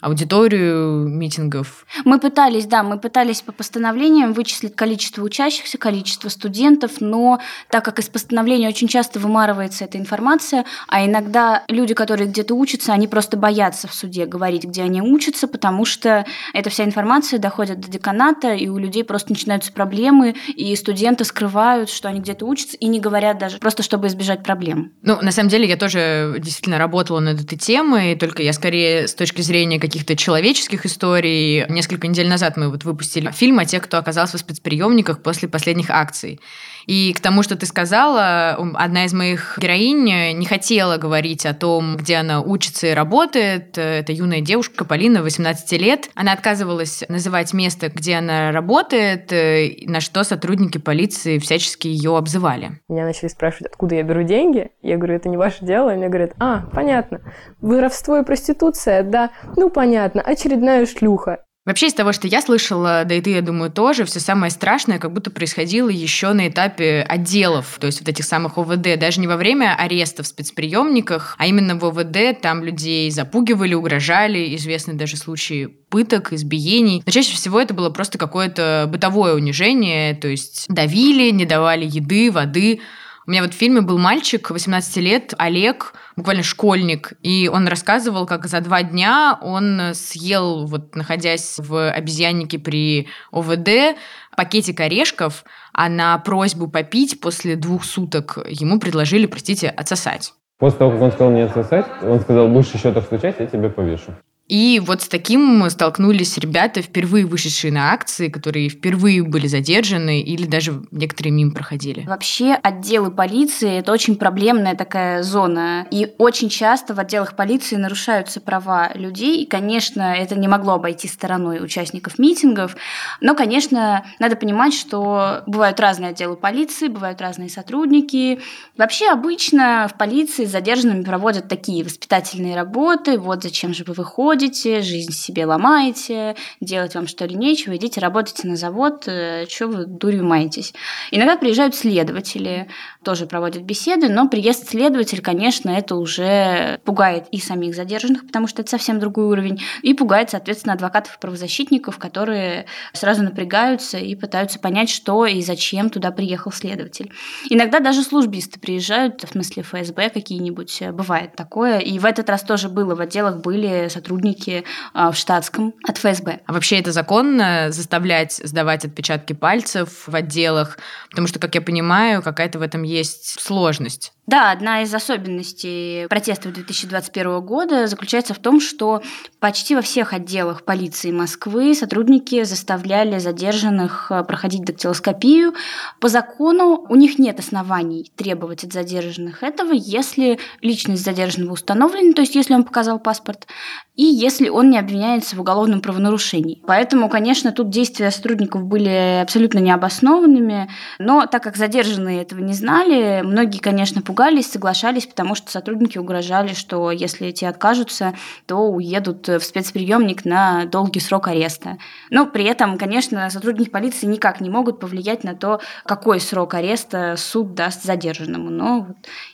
аудиторию 0.05 1.09
митингов? 1.09 1.87
Мы 2.05 2.21
пытались, 2.21 2.67
да, 2.67 2.83
мы 2.83 2.99
пытались 2.99 3.41
по 3.41 3.53
постановлениям 3.53 4.35
вычислить 4.35 4.77
количество 4.77 5.23
учащихся, 5.23 5.79
количество 5.79 6.29
студентов, 6.29 7.01
но 7.01 7.41
так 7.71 7.85
как 7.85 7.99
из 7.99 8.09
постановления 8.11 8.69
очень 8.69 8.87
часто 8.87 9.19
вымарывается 9.19 9.85
эта 9.85 9.97
информация, 9.97 10.67
а 10.89 11.05
иногда 11.07 11.65
люди, 11.69 11.95
которые 11.95 12.29
где-то 12.29 12.55
учатся, 12.55 12.93
они 12.93 13.09
просто 13.09 13.39
боятся 13.39 13.89
в 13.89 13.95
суде 13.95 14.27
говорить, 14.27 14.65
где 14.65 14.83
они 14.83 15.01
учатся, 15.01 15.49
потому 15.49 15.87
что 15.87 16.27
эта 16.53 16.69
вся 16.69 16.85
информация 16.85 17.39
доходит 17.39 17.81
до 17.81 17.91
деканата, 17.91 18.53
и 18.53 18.69
у 18.69 18.77
людей 18.77 19.05
просто 19.05 19.31
начинаются 19.31 19.73
проблемы, 19.73 20.35
и 20.49 20.77
студенты 20.77 21.25
скрывают, 21.25 21.89
что 21.89 22.09
они 22.09 22.21
где-то 22.21 22.45
учатся, 22.45 22.77
и 22.77 22.87
не 22.89 23.01
говорят 23.01 23.39
даже, 23.39 23.59
просто 23.59 23.83
чтобы 23.83 24.09
избежать 24.09 24.43
проблем. 24.43 24.93
Ну, 25.03 25.19
на 25.23 25.31
самом 25.31 25.49
деле, 25.49 25.67
я 25.67 25.77
тоже 25.77 26.37
действительно 26.39 26.79
работала 26.79 27.21
над 27.21 27.41
этой 27.41 27.57
темой, 27.57 28.17
только 28.17 28.43
я 28.43 28.53
скорее 28.53 29.09
с 29.09 29.15
точки 29.15 29.41
зрения 29.41 29.81
каких 29.81 29.94
каких-то 29.95 30.17
человеческих 30.17 30.87
историй. 30.87 31.67
Несколько 31.69 32.09
недель 32.09 32.29
назад 32.29 32.57
мы 32.57 32.69
вот 32.69 32.83
выпустили 32.83 33.31
фильм 33.31 33.61
о 33.61 33.65
тех, 33.65 33.85
кто 33.85 33.97
оказался 33.97 34.39
в 34.39 34.41
спецприемниках 34.41 35.23
после 35.23 35.49
последних 35.49 35.89
акций. 35.89 36.41
И 36.87 37.12
к 37.12 37.21
тому, 37.21 37.43
что 37.43 37.57
ты 37.57 37.67
сказала, 37.67 38.59
одна 38.75 39.05
из 39.05 39.12
моих 39.12 39.59
героинь 39.61 40.05
не 40.05 40.47
хотела 40.47 40.97
говорить 40.97 41.47
о 41.47 41.55
том, 41.55 41.97
где 41.97 42.17
она 42.17 42.41
учится 42.41 42.88
и 42.88 42.95
работает. 42.95 43.79
Это 43.79 44.12
юная 44.12 44.41
девушка 44.41 44.85
Полина, 44.85 45.23
18 45.23 45.73
лет. 45.81 46.11
Она 46.14 46.33
отказывалась 46.33 47.05
называть 47.09 47.53
место, 47.53 47.88
где 47.88 48.17
она 48.17 48.53
работает, 48.53 49.33
э, 49.33 49.76
на 49.87 50.00
что 50.00 50.25
сотрудники 50.25 50.79
полиции 50.79 51.38
всячески 51.38 51.88
ее 51.88 52.17
обзывали. 52.17 52.81
Меня 52.88 53.05
начали 53.05 53.29
спрашивать, 53.29 53.73
откуда 53.73 53.95
я 53.97 54.03
беру 54.03 54.23
деньги. 54.23 54.71
Я 54.83 54.97
говорю, 54.97 55.14
это 55.14 55.29
не 55.29 55.37
ваше 55.37 55.64
дело. 55.64 55.95
И 55.95 55.97
мне 55.97 56.09
говорят, 56.09 56.33
а, 56.38 56.67
понятно, 56.73 57.21
воровство 57.61 58.19
и 58.19 58.25
проституция, 58.25 59.03
да, 59.03 59.31
ну 59.57 59.71
понятно, 59.71 60.23
очередная 60.23 60.87
шлюха. 60.87 61.45
Вообще 61.64 61.87
из 61.87 61.94
того, 61.94 62.12
что 62.12 62.28
я 62.28 62.42
слышала, 62.42 63.04
да 63.06 63.14
и 63.14 63.23
ты, 63.23 63.30
я 63.30 63.40
думаю, 63.40 63.71
тоже, 63.71 64.04
все 64.04 64.21
самое 64.21 64.50
страшное 64.50 64.99
как 64.99 65.14
будто 65.14 65.30
происходило 65.30 65.88
еще 65.88 66.35
на 66.35 66.49
этапе 66.49 67.00
отделов, 67.09 67.78
то 67.80 67.87
есть 67.87 68.00
вот 68.00 68.09
этих 68.09 68.26
самых 68.26 68.59
ОВД, 68.59 68.99
даже 68.99 69.18
не 69.18 69.26
во 69.26 69.38
время 69.38 69.75
ареста 69.75 70.23
в 70.23 70.26
спецприемниках, 70.26 71.35
а 71.38 71.47
именно 71.47 71.76
в 71.76 71.85
ОВД. 71.87 72.38
Там 72.42 72.62
людей 72.62 73.11
запугивали, 73.11 73.73
угрожали, 73.73 74.54
известны 74.56 74.92
даже 74.92 75.16
случаи 75.16 75.71
пыток, 75.88 76.35
избиений. 76.35 77.02
Но 77.06 77.11
чаще 77.11 77.35
всего 77.35 77.59
это 77.59 77.73
было 77.73 77.88
просто 77.88 78.18
какое-то 78.18 78.87
бытовое 78.90 79.35
унижение, 79.35 80.14
то 80.14 80.28
есть 80.28 80.66
давили, 80.68 81.30
не 81.30 81.47
давали 81.47 81.87
еды, 81.87 82.30
воды, 82.30 82.80
у 83.26 83.31
меня 83.31 83.43
вот 83.43 83.54
в 83.54 83.57
фильме 83.57 83.81
был 83.81 83.99
мальчик, 83.99 84.50
18 84.50 84.97
лет, 84.97 85.35
Олег, 85.38 85.95
буквально 86.16 86.43
школьник, 86.43 87.14
и 87.23 87.49
он 87.52 87.66
рассказывал, 87.66 88.26
как 88.26 88.47
за 88.47 88.61
два 88.61 88.83
дня 88.83 89.38
он 89.40 89.95
съел, 89.95 90.66
вот 90.66 90.95
находясь 90.95 91.59
в 91.59 91.90
обезьяннике 91.90 92.59
при 92.59 93.09
ОВД, 93.33 93.97
пакетик 94.37 94.81
орешков, 94.81 95.45
а 95.73 95.88
на 95.88 96.19
просьбу 96.19 96.69
попить 96.69 97.21
после 97.21 97.57
двух 97.57 97.85
суток 97.85 98.38
ему 98.47 98.78
предложили, 98.78 99.26
простите, 99.26 99.69
отсосать. 99.69 100.35
После 100.59 100.78
того, 100.78 100.93
как 100.93 101.02
он 101.02 101.12
сказал 101.12 101.33
мне 101.33 101.45
отсосать, 101.45 101.87
он 102.02 102.21
сказал, 102.21 102.49
будешь 102.49 102.73
еще 102.73 102.93
так 102.93 103.04
стучать, 103.04 103.37
я 103.38 103.47
тебя 103.47 103.71
повешу. 103.71 104.14
И 104.47 104.79
вот 104.85 105.01
с 105.01 105.09
таким 105.09 105.69
столкнулись 105.71 106.37
ребята, 106.37 106.83
впервые 106.83 107.25
вышедшие 107.25 107.73
на 107.73 107.93
акции, 107.93 108.29
которые 108.29 108.69
впервые 108.69 109.23
были 109.23 109.47
задержаны 109.47 110.21
или 110.21 110.45
даже 110.45 110.83
некоторые 110.91 111.33
мимо 111.33 111.53
проходили. 111.53 112.05
Вообще 112.07 112.53
отделы 112.53 113.11
полиции– 113.11 113.79
это 113.79 113.91
очень 113.91 114.17
проблемная 114.17 114.75
такая 114.77 115.23
зона. 115.23 115.87
И 115.91 116.13
очень 116.19 116.51
часто 116.51 116.93
в 116.93 117.01
отделах 117.01 117.37
полиции 117.37 117.77
нарушаются 117.77 118.41
права 118.41 118.91
людей. 118.95 119.43
И, 119.43 119.47
конечно, 119.47 120.15
это 120.15 120.35
не 120.35 120.47
могло 120.47 120.75
обойти 120.75 121.09
стороной 121.09 121.65
участников 121.65 122.19
митингов. 122.19 122.77
Но, 123.23 123.35
конечно, 123.35 124.05
надо 124.19 124.37
понимать, 124.37 124.75
что 124.75 125.43
бывают 125.47 125.81
разные 125.81 126.11
отделы 126.11 126.37
полиции, 126.37 126.89
бывают 126.89 127.23
разные 127.23 127.49
сотрудники. 127.49 128.41
Вообще 128.77 129.09
обычно 129.09 129.89
в 129.91 129.97
полиции 129.97 130.45
с 130.45 130.51
задержанными 130.51 131.03
проводят 131.03 131.49
такие 131.49 131.83
воспитательные 131.83 132.55
работы. 132.55 133.19
Вот 133.19 133.43
зачем 133.43 133.73
же 133.73 133.85
вы 133.85 133.95
выходите 133.95 134.34
ходите, 134.35 134.83
жизнь 134.83 135.12
себе 135.12 135.47
ломаете, 135.47 136.35
делать 136.61 136.97
вам 136.97 137.07
что 137.07 137.25
ли 137.25 137.37
нечего, 137.37 137.76
идите 137.76 138.00
работайте 138.00 138.49
на 138.49 138.57
завод, 138.57 139.05
э, 139.07 139.47
что 139.49 139.69
вы 139.69 139.87
дурью 139.87 140.25
маетесь. 140.25 140.75
Иногда 141.12 141.37
приезжают 141.37 141.76
следователи, 141.76 142.69
тоже 143.05 143.27
проводят 143.27 143.63
беседы, 143.63 144.09
но 144.09 144.29
приезд 144.29 144.69
следователя, 144.69 145.23
конечно, 145.23 145.71
это 145.71 145.97
уже 145.97 146.81
пугает 146.85 147.27
и 147.31 147.39
самих 147.39 147.75
задержанных, 147.75 148.27
потому 148.27 148.47
что 148.47 148.63
это 148.63 148.71
совсем 148.71 148.99
другой 148.99 149.27
уровень, 149.27 149.61
и 149.83 149.95
пугает, 149.95 150.31
соответственно, 150.31 150.75
адвокатов 150.75 151.17
и 151.17 151.21
правозащитников, 151.21 151.99
которые 151.99 152.67
сразу 152.93 153.23
напрягаются 153.23 153.99
и 153.99 154.15
пытаются 154.15 154.59
понять, 154.59 154.91
что 154.91 155.27
и 155.27 155.43
зачем 155.43 155.91
туда 155.91 156.11
приехал 156.11 156.51
следователь. 156.51 157.13
Иногда 157.51 157.81
даже 157.81 158.03
службисты 158.03 158.59
приезжают, 158.59 159.23
в 159.23 159.29
смысле 159.31 159.63
ФСБ 159.63 160.11
какие-нибудь, 160.11 160.83
бывает 160.93 161.37
такое, 161.37 161.79
и 161.79 161.99
в 161.99 162.05
этот 162.05 162.29
раз 162.31 162.43
тоже 162.43 162.69
было, 162.69 162.95
в 162.95 163.01
отделах 163.01 163.41
были 163.41 163.89
сотрудники 163.89 164.25
сотрудники 164.25 164.65
а, 164.93 165.11
в 165.11 165.17
штатском 165.17 165.75
от 165.87 165.99
ФСБ. 165.99 166.41
А 166.47 166.53
вообще 166.53 166.79
это 166.79 166.93
законно 166.93 167.69
заставлять 167.71 168.41
сдавать 168.45 168.85
отпечатки 168.85 169.33
пальцев 169.33 170.05
в 170.07 170.15
отделах? 170.15 170.79
Потому 171.11 171.27
что, 171.29 171.39
как 171.39 171.55
я 171.55 171.61
понимаю, 171.61 172.23
какая-то 172.23 172.59
в 172.59 172.63
этом 172.63 172.83
есть 172.83 172.94
сложность. 173.03 174.13
Да, 174.26 174.52
одна 174.52 174.83
из 174.83 174.95
особенностей 174.95 176.07
протестов 176.09 176.54
2021 176.54 177.40
года 177.40 177.87
заключается 177.87 178.33
в 178.33 178.38
том, 178.38 178.59
что 178.59 179.02
почти 179.38 179.75
во 179.75 179.83
всех 179.83 180.14
отделах 180.14 180.64
полиции 180.64 181.11
Москвы 181.11 181.75
сотрудники 181.75 182.43
заставляли 182.45 183.19
задержанных 183.19 184.11
э, 184.11 184.25
проходить 184.25 184.64
дактилоскопию. 184.64 185.52
По 186.00 186.09
закону 186.09 186.87
у 186.88 186.97
них 186.97 187.19
нет 187.19 187.38
оснований 187.38 188.11
требовать 188.16 188.64
от 188.64 188.73
задержанных 188.73 189.43
этого, 189.43 189.73
если 189.73 190.38
личность 190.62 191.04
задержанного 191.04 191.52
установлена, 191.52 192.14
то 192.14 192.23
есть 192.23 192.35
если 192.35 192.54
он 192.54 192.64
показал 192.64 192.99
паспорт, 192.99 193.47
и 193.95 194.04
если 194.04 194.49
он 194.49 194.71
не 194.71 194.78
обвиняется 194.78 195.37
в 195.37 195.40
уголовном 195.40 195.81
правонарушении. 195.81 196.62
Поэтому, 196.66 197.09
конечно, 197.09 197.52
тут 197.52 197.69
действия 197.69 198.11
сотрудников 198.11 198.64
были 198.64 199.21
абсолютно 199.23 199.59
необоснованными, 199.59 200.71
но 200.99 201.26
так 201.26 201.43
как 201.43 201.57
задержанные 201.57 202.23
этого 202.23 202.40
не 202.40 202.54
знали, 202.54 203.21
многие, 203.23 203.59
конечно, 203.59 204.00
пугались, 204.00 204.13
соглашались, 204.42 205.06
потому 205.06 205.35
что 205.35 205.50
сотрудники 205.50 205.99
угрожали, 205.99 206.54
что 206.54 206.90
если 206.90 207.28
эти 207.28 207.44
откажутся, 207.44 208.14
то 208.47 208.56
уедут 208.71 209.28
в 209.28 209.40
спецприемник 209.40 210.25
на 210.25 210.64
долгий 210.66 211.00
срок 211.00 211.28
ареста. 211.28 211.78
Но 212.11 212.26
при 212.26 212.44
этом, 212.44 212.78
конечно, 212.78 213.28
сотрудники 213.30 213.68
полиции 213.68 214.06
никак 214.06 214.40
не 214.40 214.50
могут 214.50 214.80
повлиять 214.80 215.25
на 215.25 215.35
то, 215.35 215.61
какой 215.85 216.21
срок 216.21 216.54
ареста 216.54 217.16
суд 217.16 217.54
даст 217.54 217.83
задержанному. 217.83 218.50
Но, 218.50 218.88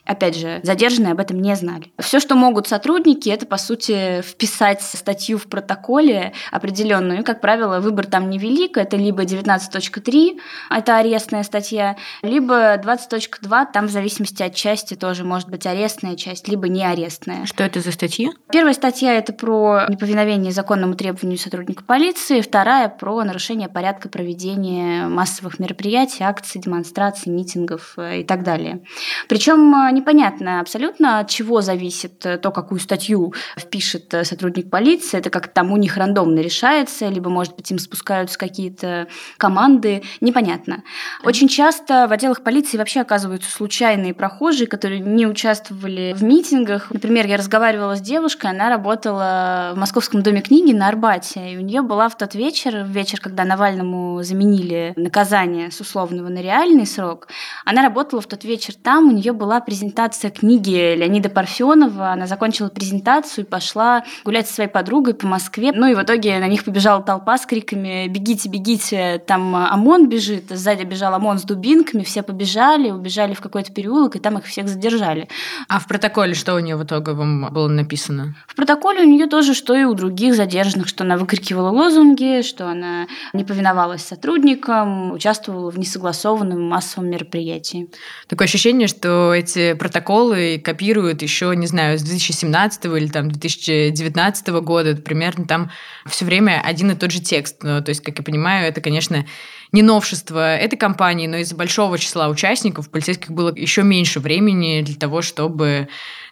опять 0.04 0.36
же, 0.36 0.60
задержанные 0.62 1.12
об 1.12 1.20
этом 1.20 1.40
не 1.40 1.54
знали. 1.54 1.92
Все, 1.98 2.18
что 2.20 2.34
могут 2.34 2.66
сотрудники, 2.66 3.28
это, 3.28 3.46
по 3.46 3.58
сути, 3.58 4.22
вписать 4.22 4.82
статью 4.82 5.38
в 5.38 5.46
протоколе 5.46 6.32
определенную. 6.50 7.20
И, 7.20 7.22
как 7.22 7.40
правило, 7.40 7.80
выбор 7.80 8.06
там 8.06 8.30
невелик. 8.30 8.76
Это 8.76 8.96
либо 8.96 9.24
19.3, 9.24 10.40
это 10.70 10.96
арестная 10.96 11.42
статья, 11.42 11.96
либо 12.22 12.76
20.2, 12.76 13.66
там 13.72 13.86
в 13.86 13.90
зависимости 13.90 14.42
от 14.42 14.54
части 14.54 14.69
части 14.70 14.94
тоже 14.94 15.24
может 15.24 15.48
быть 15.48 15.66
арестная 15.66 16.14
часть, 16.14 16.46
либо 16.46 16.68
не 16.68 16.84
арестная. 16.84 17.44
Что 17.44 17.64
это 17.64 17.80
за 17.80 17.90
статья? 17.90 18.30
Первая 18.52 18.72
статья– 18.72 19.14
это 19.18 19.32
про 19.32 19.86
неповиновение 19.88 20.52
законному 20.52 20.94
требованию 20.94 21.38
сотрудника 21.38 21.82
полиции, 21.82 22.40
вторая– 22.40 22.88
про 23.00 23.24
нарушение 23.24 23.68
порядка 23.68 24.08
проведения 24.08 25.08
массовых 25.08 25.58
мероприятий, 25.58 26.22
акций, 26.22 26.60
демонстраций, 26.60 27.32
митингов 27.32 27.94
э, 27.96 28.20
и 28.20 28.24
так 28.24 28.44
далее. 28.44 28.84
Причем 29.28 29.74
э, 29.74 29.90
непонятно 29.90 30.60
абсолютно, 30.60 31.18
от 31.18 31.28
чего 31.28 31.62
зависит 31.62 32.24
э, 32.24 32.38
то, 32.38 32.52
какую 32.52 32.78
статью 32.78 33.34
впишет 33.58 34.14
сотрудник 34.22 34.70
полиции. 34.70 35.18
Это 35.18 35.30
как 35.30 35.48
там 35.48 35.72
у 35.72 35.76
них 35.76 35.96
рандомно 35.96 36.38
решается, 36.38 37.08
либо, 37.08 37.28
может 37.28 37.56
быть, 37.56 37.68
им 37.72 37.80
спускаются 37.80 38.38
какие-то 38.38 39.08
команды. 39.36 40.02
Непонятно. 40.20 40.84
Очень 41.24 41.48
часто 41.48 42.06
в 42.06 42.12
отделах 42.12 42.44
полиции 42.44 42.78
вообще 42.78 43.00
оказываются 43.00 43.50
случайные 43.50 44.14
прохожие, 44.14 44.59
молодежи, 44.60 44.66
которые 44.66 45.00
не 45.00 45.26
участвовали 45.26 46.14
в 46.16 46.22
митингах. 46.22 46.90
Например, 46.90 47.26
я 47.26 47.36
разговаривала 47.36 47.96
с 47.96 48.00
девушкой, 48.00 48.50
она 48.50 48.68
работала 48.68 49.72
в 49.74 49.78
Московском 49.78 50.22
доме 50.22 50.40
книги 50.42 50.72
на 50.72 50.88
Арбате, 50.88 51.52
и 51.52 51.56
у 51.56 51.60
нее 51.60 51.82
была 51.82 52.08
в 52.08 52.16
тот 52.16 52.34
вечер, 52.34 52.84
вечер, 52.84 53.20
когда 53.20 53.44
Навальному 53.44 54.22
заменили 54.22 54.92
наказание 54.96 55.70
с 55.70 55.80
условного 55.80 56.28
на 56.28 56.42
реальный 56.42 56.86
срок, 56.86 57.28
она 57.64 57.82
работала 57.82 58.20
в 58.20 58.26
тот 58.26 58.44
вечер 58.44 58.74
там, 58.74 59.08
у 59.08 59.12
нее 59.12 59.32
была 59.32 59.60
презентация 59.60 60.30
книги 60.30 60.96
Леонида 60.96 61.30
Парфенова, 61.30 62.12
она 62.12 62.26
закончила 62.26 62.68
презентацию 62.68 63.44
и 63.44 63.48
пошла 63.48 64.04
гулять 64.24 64.48
со 64.48 64.54
своей 64.54 64.70
подругой 64.70 65.14
по 65.14 65.26
Москве. 65.26 65.72
Ну 65.72 65.86
и 65.86 65.94
в 65.94 66.02
итоге 66.02 66.38
на 66.38 66.48
них 66.48 66.64
побежала 66.64 67.02
толпа 67.02 67.38
с 67.38 67.46
криками 67.46 68.08
«Бегите, 68.08 68.48
бегите!» 68.48 69.22
Там 69.26 69.54
ОМОН 69.54 70.08
бежит, 70.08 70.50
сзади 70.50 70.84
бежал 70.84 71.14
ОМОН 71.14 71.38
с 71.38 71.42
дубинками, 71.44 72.02
все 72.02 72.22
побежали, 72.22 72.90
убежали 72.90 73.34
в 73.34 73.40
какой-то 73.40 73.72
переулок, 73.72 74.16
и 74.16 74.18
там 74.18 74.38
их 74.38 74.49
всех 74.50 74.68
задержали. 74.68 75.28
А 75.68 75.78
в 75.78 75.86
протоколе 75.86 76.34
что 76.34 76.54
у 76.54 76.58
нее 76.58 76.76
в 76.76 76.84
итоге 76.84 77.12
вам 77.12 77.48
было 77.52 77.68
написано? 77.68 78.36
В 78.46 78.54
протоколе 78.54 79.02
у 79.02 79.06
нее 79.06 79.26
тоже, 79.26 79.54
что 79.54 79.74
и 79.74 79.84
у 79.84 79.94
других 79.94 80.34
задержанных, 80.34 80.88
что 80.88 81.04
она 81.04 81.16
выкрикивала 81.16 81.70
лозунги, 81.70 82.42
что 82.42 82.68
она 82.68 83.06
не 83.32 83.44
повиновалась 83.44 84.02
сотрудникам, 84.02 85.12
участвовала 85.12 85.70
в 85.70 85.78
несогласованном 85.78 86.60
массовом 86.62 87.10
мероприятии. 87.10 87.88
Такое 88.28 88.46
ощущение, 88.46 88.88
что 88.88 89.32
эти 89.34 89.74
протоколы 89.74 90.60
копируют 90.62 91.22
еще, 91.22 91.54
не 91.56 91.66
знаю, 91.66 91.98
с 91.98 92.02
2017 92.02 92.84
или 92.86 93.08
там 93.08 93.30
2019 93.30 94.48
года, 94.48 94.96
примерно 94.96 95.44
там 95.46 95.70
все 96.06 96.24
время 96.24 96.60
один 96.64 96.90
и 96.90 96.94
тот 96.94 97.10
же 97.10 97.20
текст. 97.20 97.62
Ну, 97.62 97.82
то 97.82 97.90
есть, 97.90 98.02
как 98.02 98.18
я 98.18 98.24
понимаю, 98.24 98.66
это, 98.66 98.80
конечно, 98.80 99.24
не 99.72 99.82
новшество 99.82 100.56
этой 100.56 100.76
компании, 100.76 101.26
но 101.26 101.36
из-за 101.38 101.54
большого 101.54 101.98
числа 101.98 102.28
участников 102.28 102.90
полицейских 102.90 103.30
было 103.30 103.54
еще 103.54 103.82
меньше 103.82 104.18
времени 104.18 104.39
для 104.82 104.96
того, 104.96 105.22
чтобы 105.22 105.88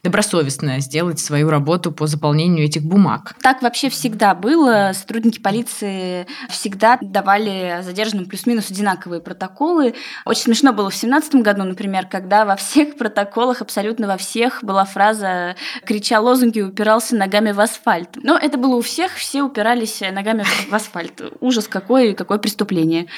добросовестно 0.09 0.81
сделать 0.81 1.21
свою 1.21 1.51
работу 1.51 1.93
по 1.93 2.07
заполнению 2.07 2.65
этих 2.65 2.83
бумаг. 2.83 3.35
Так 3.43 3.61
вообще 3.61 3.91
всегда 3.91 4.35
было. 4.35 4.93
Сотрудники 4.95 5.39
полиции 5.39 6.27
всегда 6.49 6.99
давали 7.03 7.81
задержанным 7.83 8.25
плюс-минус 8.25 8.71
одинаковые 8.71 9.21
протоколы. 9.21 9.95
Очень 10.25 10.45
смешно 10.45 10.73
было 10.73 10.89
в 10.89 10.95
2017 10.95 11.35
году, 11.37 11.65
например, 11.65 12.07
когда 12.07 12.47
во 12.47 12.57
всех 12.57 12.97
протоколах, 12.97 13.61
абсолютно 13.61 14.07
во 14.07 14.17
всех, 14.17 14.65
была 14.65 14.87
фраза 14.87 15.57
«крича 15.85 16.21
лозунги, 16.21 16.63
упирался 16.63 17.15
ногами 17.15 17.53
в 17.53 17.61
асфальт». 17.61 18.17
Но 18.23 18.39
это 18.39 18.57
было 18.57 18.77
у 18.77 18.81
всех, 18.81 19.13
все 19.13 19.43
упирались 19.43 20.01
ногами 20.01 20.45
в 20.71 20.73
асфальт. 20.73 21.21
Ужас 21.41 21.69
какой, 21.69 22.15
какое 22.15 22.39
преступление. 22.39 23.09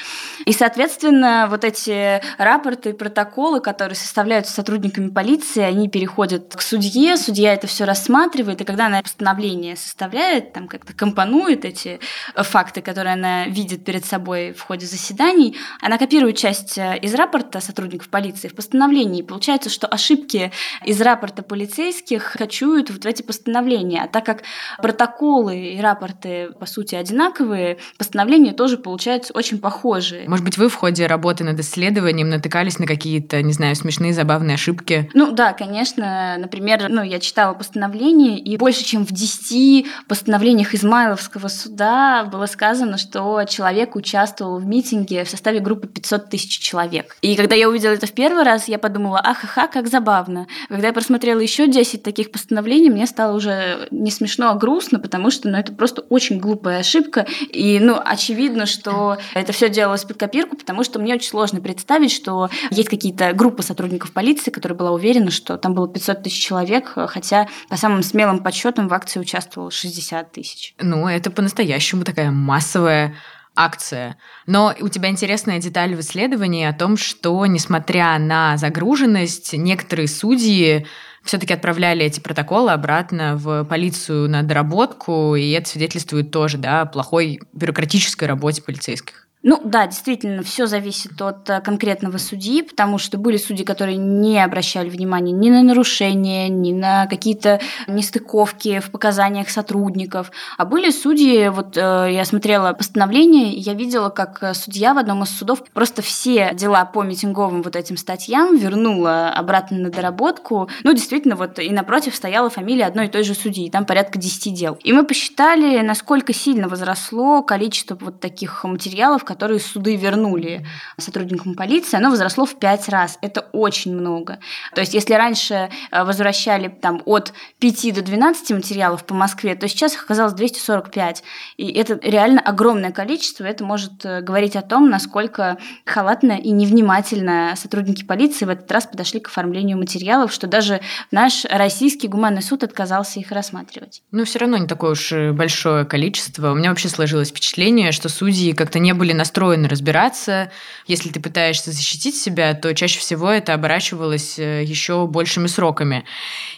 И, 0.45 0.53
соответственно, 0.53 1.47
вот 1.49 1.63
эти 1.63 2.21
рапорты, 2.37 2.95
протоколы, 2.95 3.61
которые 3.61 3.95
составляются 3.95 4.53
сотрудниками 4.53 5.11
полиции, 5.11 5.63
они 5.63 5.89
переходят 5.89 6.57
к 6.57 6.63
судье, 6.81 7.17
судья 7.17 7.53
это 7.53 7.67
все 7.67 7.85
рассматривает, 7.85 8.61
и 8.61 8.65
когда 8.65 8.87
она 8.87 9.03
постановление 9.03 9.77
составляет, 9.77 10.53
там 10.53 10.67
как-то 10.67 10.95
компонует 10.95 11.65
эти 11.65 12.01
э, 12.35 12.43
факты, 12.43 12.81
которые 12.81 13.15
она 13.15 13.47
видит 13.47 13.85
перед 13.85 14.05
собой 14.05 14.53
в 14.53 14.63
ходе 14.63 14.87
заседаний, 14.87 15.57
она 15.81 15.99
копирует 15.99 16.37
часть 16.37 16.79
э, 16.79 16.99
из 16.99 17.15
рапорта 17.15 17.61
сотрудников 17.61 18.09
полиции 18.09 18.49
в 18.49 18.55
постановлении. 18.55 19.21
И 19.21 19.23
получается, 19.23 19.69
что 19.69 19.87
ошибки 19.87 20.53
из 20.85 21.01
рапорта 21.01 21.43
полицейских 21.43 22.33
кочуют 22.39 22.91
вот 22.91 23.05
в 23.05 23.07
эти 23.07 23.23
постановления. 23.23 24.03
А 24.05 24.09
так 24.09 24.25
как 24.25 24.43
протоколы 24.79 25.75
и 25.75 25.81
рапорты, 25.81 26.51
по 26.59 26.67
сути, 26.67 26.95
одинаковые, 26.95 27.79
постановления 27.99 28.53
тоже 28.53 28.79
получаются 28.79 29.33
очень 29.35 29.59
похожие. 29.59 30.29
Может 30.29 30.45
быть, 30.45 30.57
вы 30.57 30.69
в 30.69 30.75
ходе 30.75 31.07
работы 31.07 31.45
над 31.45 31.61
исследованием 31.61 32.31
натыкались 32.31 32.79
на 32.79 32.87
какие-то, 32.87 33.43
не 33.43 33.53
знаю, 33.53 33.77
смешные, 33.77 34.13
забавные 34.13 34.55
ошибки? 34.55 35.11
Ну 35.15 35.33
да, 35.33 35.53
конечно. 35.53 36.37
Например, 36.39 36.60
Например, 36.61 36.91
ну, 36.91 37.03
я 37.03 37.21
читала 37.21 37.55
постановление, 37.55 38.39
и 38.39 38.59
больше, 38.59 38.85
чем 38.85 39.07
в 39.07 39.13
10 39.13 39.87
постановлениях 40.07 40.75
Измайловского 40.75 41.49
суда 41.49 42.29
было 42.31 42.45
сказано, 42.45 42.99
что 42.99 43.43
человек 43.45 43.97
участвовал 43.97 44.59
в 44.59 44.67
митинге 44.67 45.25
в 45.25 45.31
составе 45.31 45.61
группы 45.61 45.89
500 45.89 46.29
тысяч 46.29 46.59
человек. 46.59 47.17
И 47.23 47.35
когда 47.35 47.57
я 47.57 47.67
увидела 47.67 47.93
это 47.93 48.07
в 48.07 48.13
первый 48.13 48.43
раз, 48.45 48.69
я 48.69 48.79
подумала, 48.79 49.21
ахаха, 49.21 49.69
как 49.69 49.89
забавно. 49.89 50.49
Когда 50.69 50.89
я 50.89 50.93
просмотрела 50.93 51.41
еще 51.41 51.67
10 51.67 52.03
таких 52.03 52.31
постановлений, 52.31 52.91
мне 52.91 53.07
стало 53.07 53.35
уже 53.37 53.89
не 53.91 54.11
смешно, 54.11 54.51
а 54.51 54.55
грустно, 54.55 54.99
потому 54.99 55.31
что 55.31 55.49
ну, 55.49 55.57
это 55.57 55.73
просто 55.73 56.03
очень 56.11 56.41
глупая 56.41 56.81
ошибка. 56.81 57.27
И 57.49 57.79
ну, 57.81 57.99
очевидно, 58.05 58.67
что 58.67 59.17
это 59.33 59.55
все 59.55 59.71
делалось 59.71 60.05
под 60.05 60.19
копирку, 60.19 60.59
потому 60.59 60.85
что 60.85 60.99
мне 60.99 61.15
очень 61.15 61.31
сложно 61.31 61.63
представить, 61.63 62.13
что 62.13 62.51
есть 62.71 62.91
какие-то 62.91 63.33
группы 63.33 63.63
сотрудников 63.63 64.13
полиции, 64.13 64.51
которая 64.51 64.77
была 64.77 64.91
уверена, 64.91 65.31
что 65.31 65.57
там 65.57 65.73
было 65.75 65.89
500 65.89 66.23
тысяч 66.25 66.50
человек, 66.51 66.93
хотя 67.09 67.49
по 67.69 67.77
самым 67.77 68.03
смелым 68.03 68.43
подсчетам 68.43 68.89
в 68.89 68.95
акции 68.95 69.21
участвовало 69.21 69.71
60 69.71 70.33
тысяч. 70.33 70.75
Ну, 70.81 71.07
это 71.07 71.31
по-настоящему 71.31 72.05
такая 72.05 72.33
массовая 72.33 73.15
акция. 73.55 74.17
Но 74.47 74.75
у 74.81 74.89
тебя 74.89 75.11
интересная 75.11 75.61
деталь 75.61 75.95
в 75.95 76.01
исследовании 76.01 76.65
о 76.67 76.73
том, 76.73 76.97
что, 76.97 77.47
несмотря 77.47 78.19
на 78.19 78.57
загруженность, 78.57 79.53
некоторые 79.53 80.09
судьи 80.09 80.87
все-таки 81.23 81.55
отправляли 81.55 82.05
эти 82.05 82.19
протоколы 82.19 82.73
обратно 82.73 83.37
в 83.37 83.65
полицию 83.65 84.29
на 84.29 84.43
доработку, 84.43 85.37
и 85.37 85.51
это 85.51 85.69
свидетельствует 85.69 86.31
тоже 86.31 86.59
да, 86.59 86.83
о 86.83 86.87
плохой 86.87 87.41
бюрократической 87.53 88.25
работе 88.25 88.63
полицейских. 88.63 89.29
Ну 89.43 89.59
да, 89.65 89.87
действительно, 89.87 90.43
все 90.43 90.67
зависит 90.67 91.21
от 91.23 91.49
э, 91.49 91.63
конкретного 91.63 92.19
судьи, 92.19 92.61
потому 92.61 92.99
что 92.99 93.17
были 93.17 93.39
судьи, 93.39 93.65
которые 93.65 93.97
не 93.97 94.39
обращали 94.39 94.91
внимания 94.91 95.33
ни 95.33 95.49
на 95.49 95.63
нарушения, 95.63 96.51
ни 96.51 96.73
на 96.75 97.07
какие-то 97.07 97.59
нестыковки 97.87 98.81
в 98.81 98.91
показаниях 98.91 99.49
сотрудников. 99.49 100.31
А 100.59 100.67
были 100.67 100.91
судьи, 100.91 101.49
вот 101.49 101.79
э, 101.79 102.09
я 102.13 102.27
смотрела 102.27 102.75
постановление, 102.75 103.53
я 103.53 103.73
видела, 103.73 104.11
как 104.11 104.43
э, 104.43 104.53
судья 104.53 104.93
в 104.93 104.99
одном 104.99 105.23
из 105.23 105.31
судов 105.31 105.65
просто 105.73 106.03
все 106.03 106.51
дела 106.53 106.85
по 106.85 107.03
митинговым 107.03 107.63
вот 107.63 107.77
этим 107.77 107.97
статьям 107.97 108.59
вернула 108.59 109.31
обратно 109.31 109.79
на 109.79 109.91
доработку. 109.91 110.69
Ну, 110.85 110.93
действительно, 110.93 111.37
вот 111.37 111.59
и 111.59 111.71
напротив 111.71 112.15
стояла 112.15 112.51
фамилия 112.51 112.85
одной 112.85 113.07
и 113.07 113.11
той 113.11 113.23
же 113.23 113.33
судьи, 113.33 113.71
там 113.71 113.87
порядка 113.87 114.19
10 114.19 114.53
дел. 114.53 114.79
И 114.85 114.93
мы 114.93 115.07
посчитали, 115.07 115.81
насколько 115.81 116.35
сильно 116.35 116.69
возросло 116.69 117.43
количество 117.43 117.97
вот 117.99 118.21
таких 118.21 118.65
материалов, 118.65 119.25
которые 119.31 119.61
суды 119.61 119.95
вернули 119.95 120.67
сотрудникам 120.99 121.55
полиции, 121.55 121.97
оно 121.97 122.11
возросло 122.11 122.47
в 122.47 122.59
пять 122.59 122.89
раз. 122.89 123.17
Это 123.23 123.43
очень 123.53 123.95
много. 123.95 124.41
То 124.75 124.81
есть, 124.81 124.93
если 124.93 125.15
раньше 125.15 125.71
э, 125.93 126.03
возвращали 126.03 126.67
там, 126.67 127.01
от 127.05 127.33
5 127.61 127.95
до 127.95 128.03
12 128.03 128.51
материалов 128.51 129.05
по 129.05 129.15
Москве, 129.15 129.55
то 129.55 129.69
сейчас 129.69 129.95
их 129.95 130.03
оказалось 130.03 130.33
245. 130.33 131.23
И 131.59 131.71
это 131.71 132.01
реально 132.03 132.41
огромное 132.41 132.91
количество. 132.91 133.45
Это 133.45 133.63
может 133.63 134.05
э, 134.05 134.21
говорить 134.21 134.57
о 134.57 134.63
том, 134.63 134.91
насколько 134.91 135.59
халатно 135.87 136.33
и 136.33 136.51
невнимательно 136.51 137.55
сотрудники 137.57 138.03
полиции 138.03 138.47
в 138.47 138.49
этот 138.49 138.69
раз 138.73 138.89
подошли 138.89 139.21
к 139.21 139.29
оформлению 139.29 139.79
материалов, 139.79 140.33
что 140.33 140.49
даже 140.49 140.81
наш 141.13 141.45
российский 141.45 142.09
гуманный 142.09 142.43
суд 142.43 142.65
отказался 142.65 143.21
их 143.21 143.31
рассматривать. 143.31 144.03
Ну, 144.11 144.25
все 144.25 144.41
равно 144.41 144.57
не 144.57 144.67
такое 144.67 144.91
уж 144.91 145.13
большое 145.35 145.85
количество. 145.85 146.51
У 146.51 146.57
меня 146.57 146.71
вообще 146.71 146.89
сложилось 146.89 147.29
впечатление, 147.29 147.93
что 147.93 148.09
судьи 148.09 148.55
как-то 148.55 148.81
не 148.81 148.93
были 148.93 149.20
настроены 149.21 149.69
разбираться. 149.69 150.51
Если 150.87 151.11
ты 151.11 151.21
пытаешься 151.21 151.73
защитить 151.73 152.17
себя, 152.17 152.55
то 152.55 152.75
чаще 152.75 152.99
всего 153.01 153.29
это 153.31 153.53
оборачивалось 153.53 154.39
э, 154.39 154.65
еще 154.65 155.07
большими 155.07 155.47
сроками. 155.47 156.05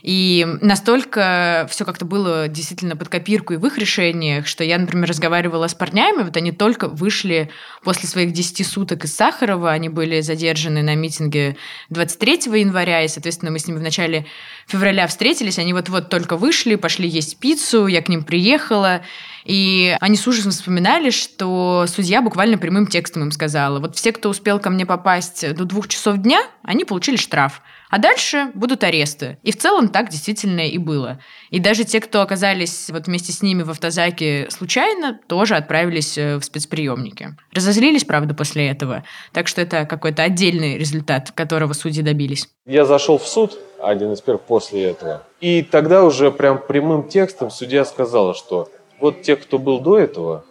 И 0.03 0.47
настолько 0.61 1.67
все 1.71 1.85
как-то 1.85 2.05
было 2.05 2.47
действительно 2.47 2.95
под 2.95 3.09
копирку 3.09 3.53
и 3.53 3.57
в 3.57 3.67
их 3.67 3.79
решениях, 3.79 4.47
что 4.47 4.63
я, 4.63 4.79
например, 4.79 5.09
разговаривала 5.09 5.67
с 5.67 5.75
парнями, 5.75 6.23
вот 6.23 6.37
они 6.37 6.53
только 6.53 6.87
вышли 6.87 7.51
после 7.83 8.09
своих 8.09 8.33
10 8.33 8.65
суток 8.65 9.05
из 9.05 9.15
Сахарова, 9.17 9.73
они 9.73 9.89
были 9.89 10.21
задержаны 10.21 10.83
на 10.83 10.95
митинге 10.95 11.57
23 11.91 12.61
января, 12.61 13.03
и, 13.03 13.09
соответственно, 13.09 13.51
мы 13.51 13.59
с 13.59 13.67
ними 13.67 13.79
в 13.79 13.83
начале 13.83 14.27
февраля 14.69 15.09
встретились, 15.09 15.59
они 15.59 15.73
вот-вот 15.73 16.11
только 16.11 16.37
вышли, 16.37 16.77
пошли 16.77 17.09
есть 17.09 17.39
пиццу, 17.39 17.89
я 17.89 18.03
к 18.03 18.09
ним 18.09 18.23
приехала, 18.23 19.03
и 19.45 19.97
они 20.01 20.17
с 20.17 20.27
ужасом 20.27 20.53
вспоминали, 20.53 21.11
что 21.11 21.87
судья 21.89 22.23
буквально 22.23 22.59
прямым 22.59 22.87
текстом 22.87 23.23
им 23.23 23.33
сказала, 23.33 23.81
вот 23.81 23.97
все, 23.97 24.13
кто 24.13 24.29
успел 24.29 24.59
ко 24.59 24.71
мне 24.71 24.87
попасть 24.87 25.55
до 25.55 25.65
двух 25.65 25.89
часов 25.89 26.19
дня, 26.19 26.43
они 26.63 26.85
получили 26.85 27.17
штраф. 27.17 27.63
А 27.91 27.99
дальше 27.99 28.51
будут 28.55 28.85
аресты. 28.85 29.37
И 29.43 29.53
в 29.53 29.59
целом 29.59 29.89
так 29.89 30.09
действительно 30.09 30.67
и 30.67 30.79
было. 30.79 31.21
И 31.51 31.61
даже 31.61 31.85
те, 31.85 32.01
кто 32.01 32.23
оказались 32.23 32.89
вот 32.89 33.07
вместе 33.07 33.33
с 33.33 33.43
ними 33.43 33.63
в 33.65 33.71
автозаке 33.71 34.47
случайно, 34.49 35.21
тоже 35.27 35.57
отправились 35.57 36.17
э, 36.17 36.37
в 36.37 36.43
спецприемники. 36.43 37.37
Разозлились, 37.53 38.05
правда, 38.05 38.33
после 38.33 38.69
этого. 38.69 39.05
Так 39.33 39.47
что 39.47 39.61
это 39.61 39.85
какой-то 39.85 40.23
отдельный 40.23 40.79
результат, 40.79 41.33
которого 41.33 41.75
судьи 41.75 42.03
добились. 42.03 42.49
Я 42.65 42.87
зашел 42.87 43.19
в 43.19 43.27
суд, 43.27 43.59
один 43.79 44.15
из 44.15 44.23
первых 44.23 44.43
после 44.45 44.85
этого. 44.85 45.23
И 45.43 45.63
тогда 45.63 46.03
уже 46.05 46.31
прям 46.31 46.63
прямым 46.67 47.09
текстом 47.09 47.51
судья 47.51 47.85
сказала, 47.85 48.35
что 48.35 48.71
вот 49.03 49.23
те, 49.23 49.35
кто 49.35 49.59
был 49.59 49.81
до 49.81 49.99
этого, 49.99 50.45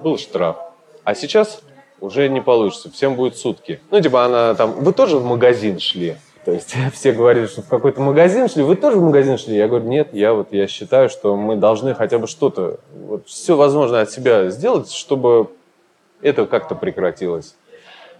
был 0.00 0.18
штраф. 0.18 0.58
А 1.02 1.14
сейчас 1.14 1.62
уже 1.98 2.28
не 2.28 2.42
получится, 2.42 2.92
всем 2.92 3.14
будет 3.14 3.38
сутки. 3.38 3.80
Ну, 3.90 4.00
типа 4.00 4.26
она 4.26 4.54
там, 4.54 4.72
вы 4.72 4.92
тоже 4.92 5.16
в 5.16 5.24
магазин 5.24 5.80
шли? 5.80 6.16
То 6.44 6.52
есть 6.52 6.76
все 6.92 7.12
говорили, 7.12 7.46
что 7.46 7.62
в 7.62 7.68
какой-то 7.68 8.02
магазин 8.02 8.48
шли. 8.50 8.62
Вы 8.62 8.76
тоже 8.76 8.98
в 8.98 9.02
магазин 9.02 9.38
шли? 9.38 9.56
Я 9.56 9.66
говорю, 9.66 9.86
нет, 9.86 10.10
я 10.12 10.34
вот 10.34 10.48
я 10.52 10.66
считаю, 10.68 11.08
что 11.08 11.36
мы 11.36 11.56
должны 11.56 11.94
хотя 11.94 12.18
бы 12.18 12.26
что-то, 12.26 12.80
вот 12.92 13.26
все 13.26 13.56
возможное 13.56 14.02
от 14.02 14.10
себя 14.10 14.50
сделать, 14.50 14.92
чтобы 14.92 15.48
это 16.20 16.44
как-то 16.44 16.74
прекратилось. 16.74 17.56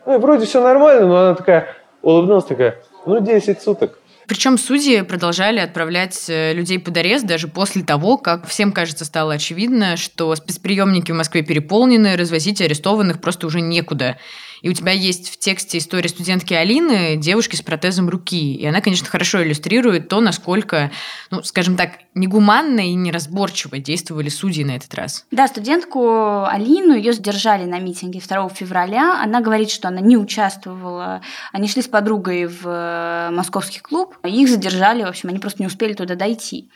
Ну 0.06 0.14
и 0.14 0.18
вроде 0.18 0.46
все 0.46 0.62
нормально, 0.62 1.06
но 1.06 1.16
она 1.18 1.34
такая 1.34 1.68
улыбнулась, 2.00 2.44
такая, 2.44 2.82
ну 3.04 3.20
10 3.20 3.60
суток. 3.60 3.98
Причем 4.26 4.58
судьи 4.58 5.02
продолжали 5.02 5.60
отправлять 5.60 6.26
э, 6.28 6.52
людей 6.52 6.78
под 6.80 6.96
арест 6.96 7.26
даже 7.26 7.46
после 7.46 7.82
того, 7.84 8.16
как 8.16 8.48
всем, 8.48 8.72
кажется, 8.72 9.04
стало 9.04 9.34
очевидно, 9.34 9.96
что 9.96 10.34
спецприемники 10.34 11.12
в 11.12 11.14
Москве 11.14 11.42
переполнены, 11.42 12.16
развозить 12.16 12.60
арестованных 12.60 13.20
просто 13.20 13.46
уже 13.46 13.60
некуда. 13.60 14.18
И 14.62 14.68
у 14.68 14.72
тебя 14.72 14.92
есть 14.92 15.30
в 15.30 15.38
тексте 15.38 15.78
история 15.78 16.08
студентки 16.08 16.54
Алины, 16.54 17.16
девушки 17.16 17.56
с 17.56 17.62
протезом 17.62 18.08
руки. 18.08 18.54
И 18.54 18.66
она, 18.66 18.80
конечно, 18.80 19.06
хорошо 19.06 19.42
иллюстрирует 19.42 20.08
то, 20.08 20.20
насколько, 20.20 20.90
ну, 21.30 21.42
скажем 21.42 21.76
так, 21.76 21.92
негуманно 22.14 22.80
и 22.80 22.94
неразборчиво 22.94 23.78
действовали 23.78 24.28
судьи 24.28 24.64
на 24.64 24.76
этот 24.76 24.94
раз. 24.94 25.26
Да, 25.30 25.46
студентку 25.46 26.44
Алину, 26.44 26.94
ее 26.94 27.12
задержали 27.12 27.64
на 27.64 27.78
митинге 27.78 28.20
2 28.20 28.48
февраля. 28.50 29.20
Она 29.22 29.40
говорит, 29.40 29.70
что 29.70 29.88
она 29.88 30.00
не 30.00 30.16
участвовала. 30.16 31.20
Они 31.52 31.68
шли 31.68 31.82
с 31.82 31.88
подругой 31.88 32.46
в 32.46 32.62
э, 32.64 33.30
московский 33.30 33.80
клуб. 33.80 34.16
Их 34.24 34.48
задержали, 34.48 35.02
в 35.02 35.08
общем, 35.08 35.28
они 35.28 35.38
просто 35.38 35.62
не 35.62 35.66
успели 35.66 35.92
туда 35.92 36.14
дойти. 36.14 36.70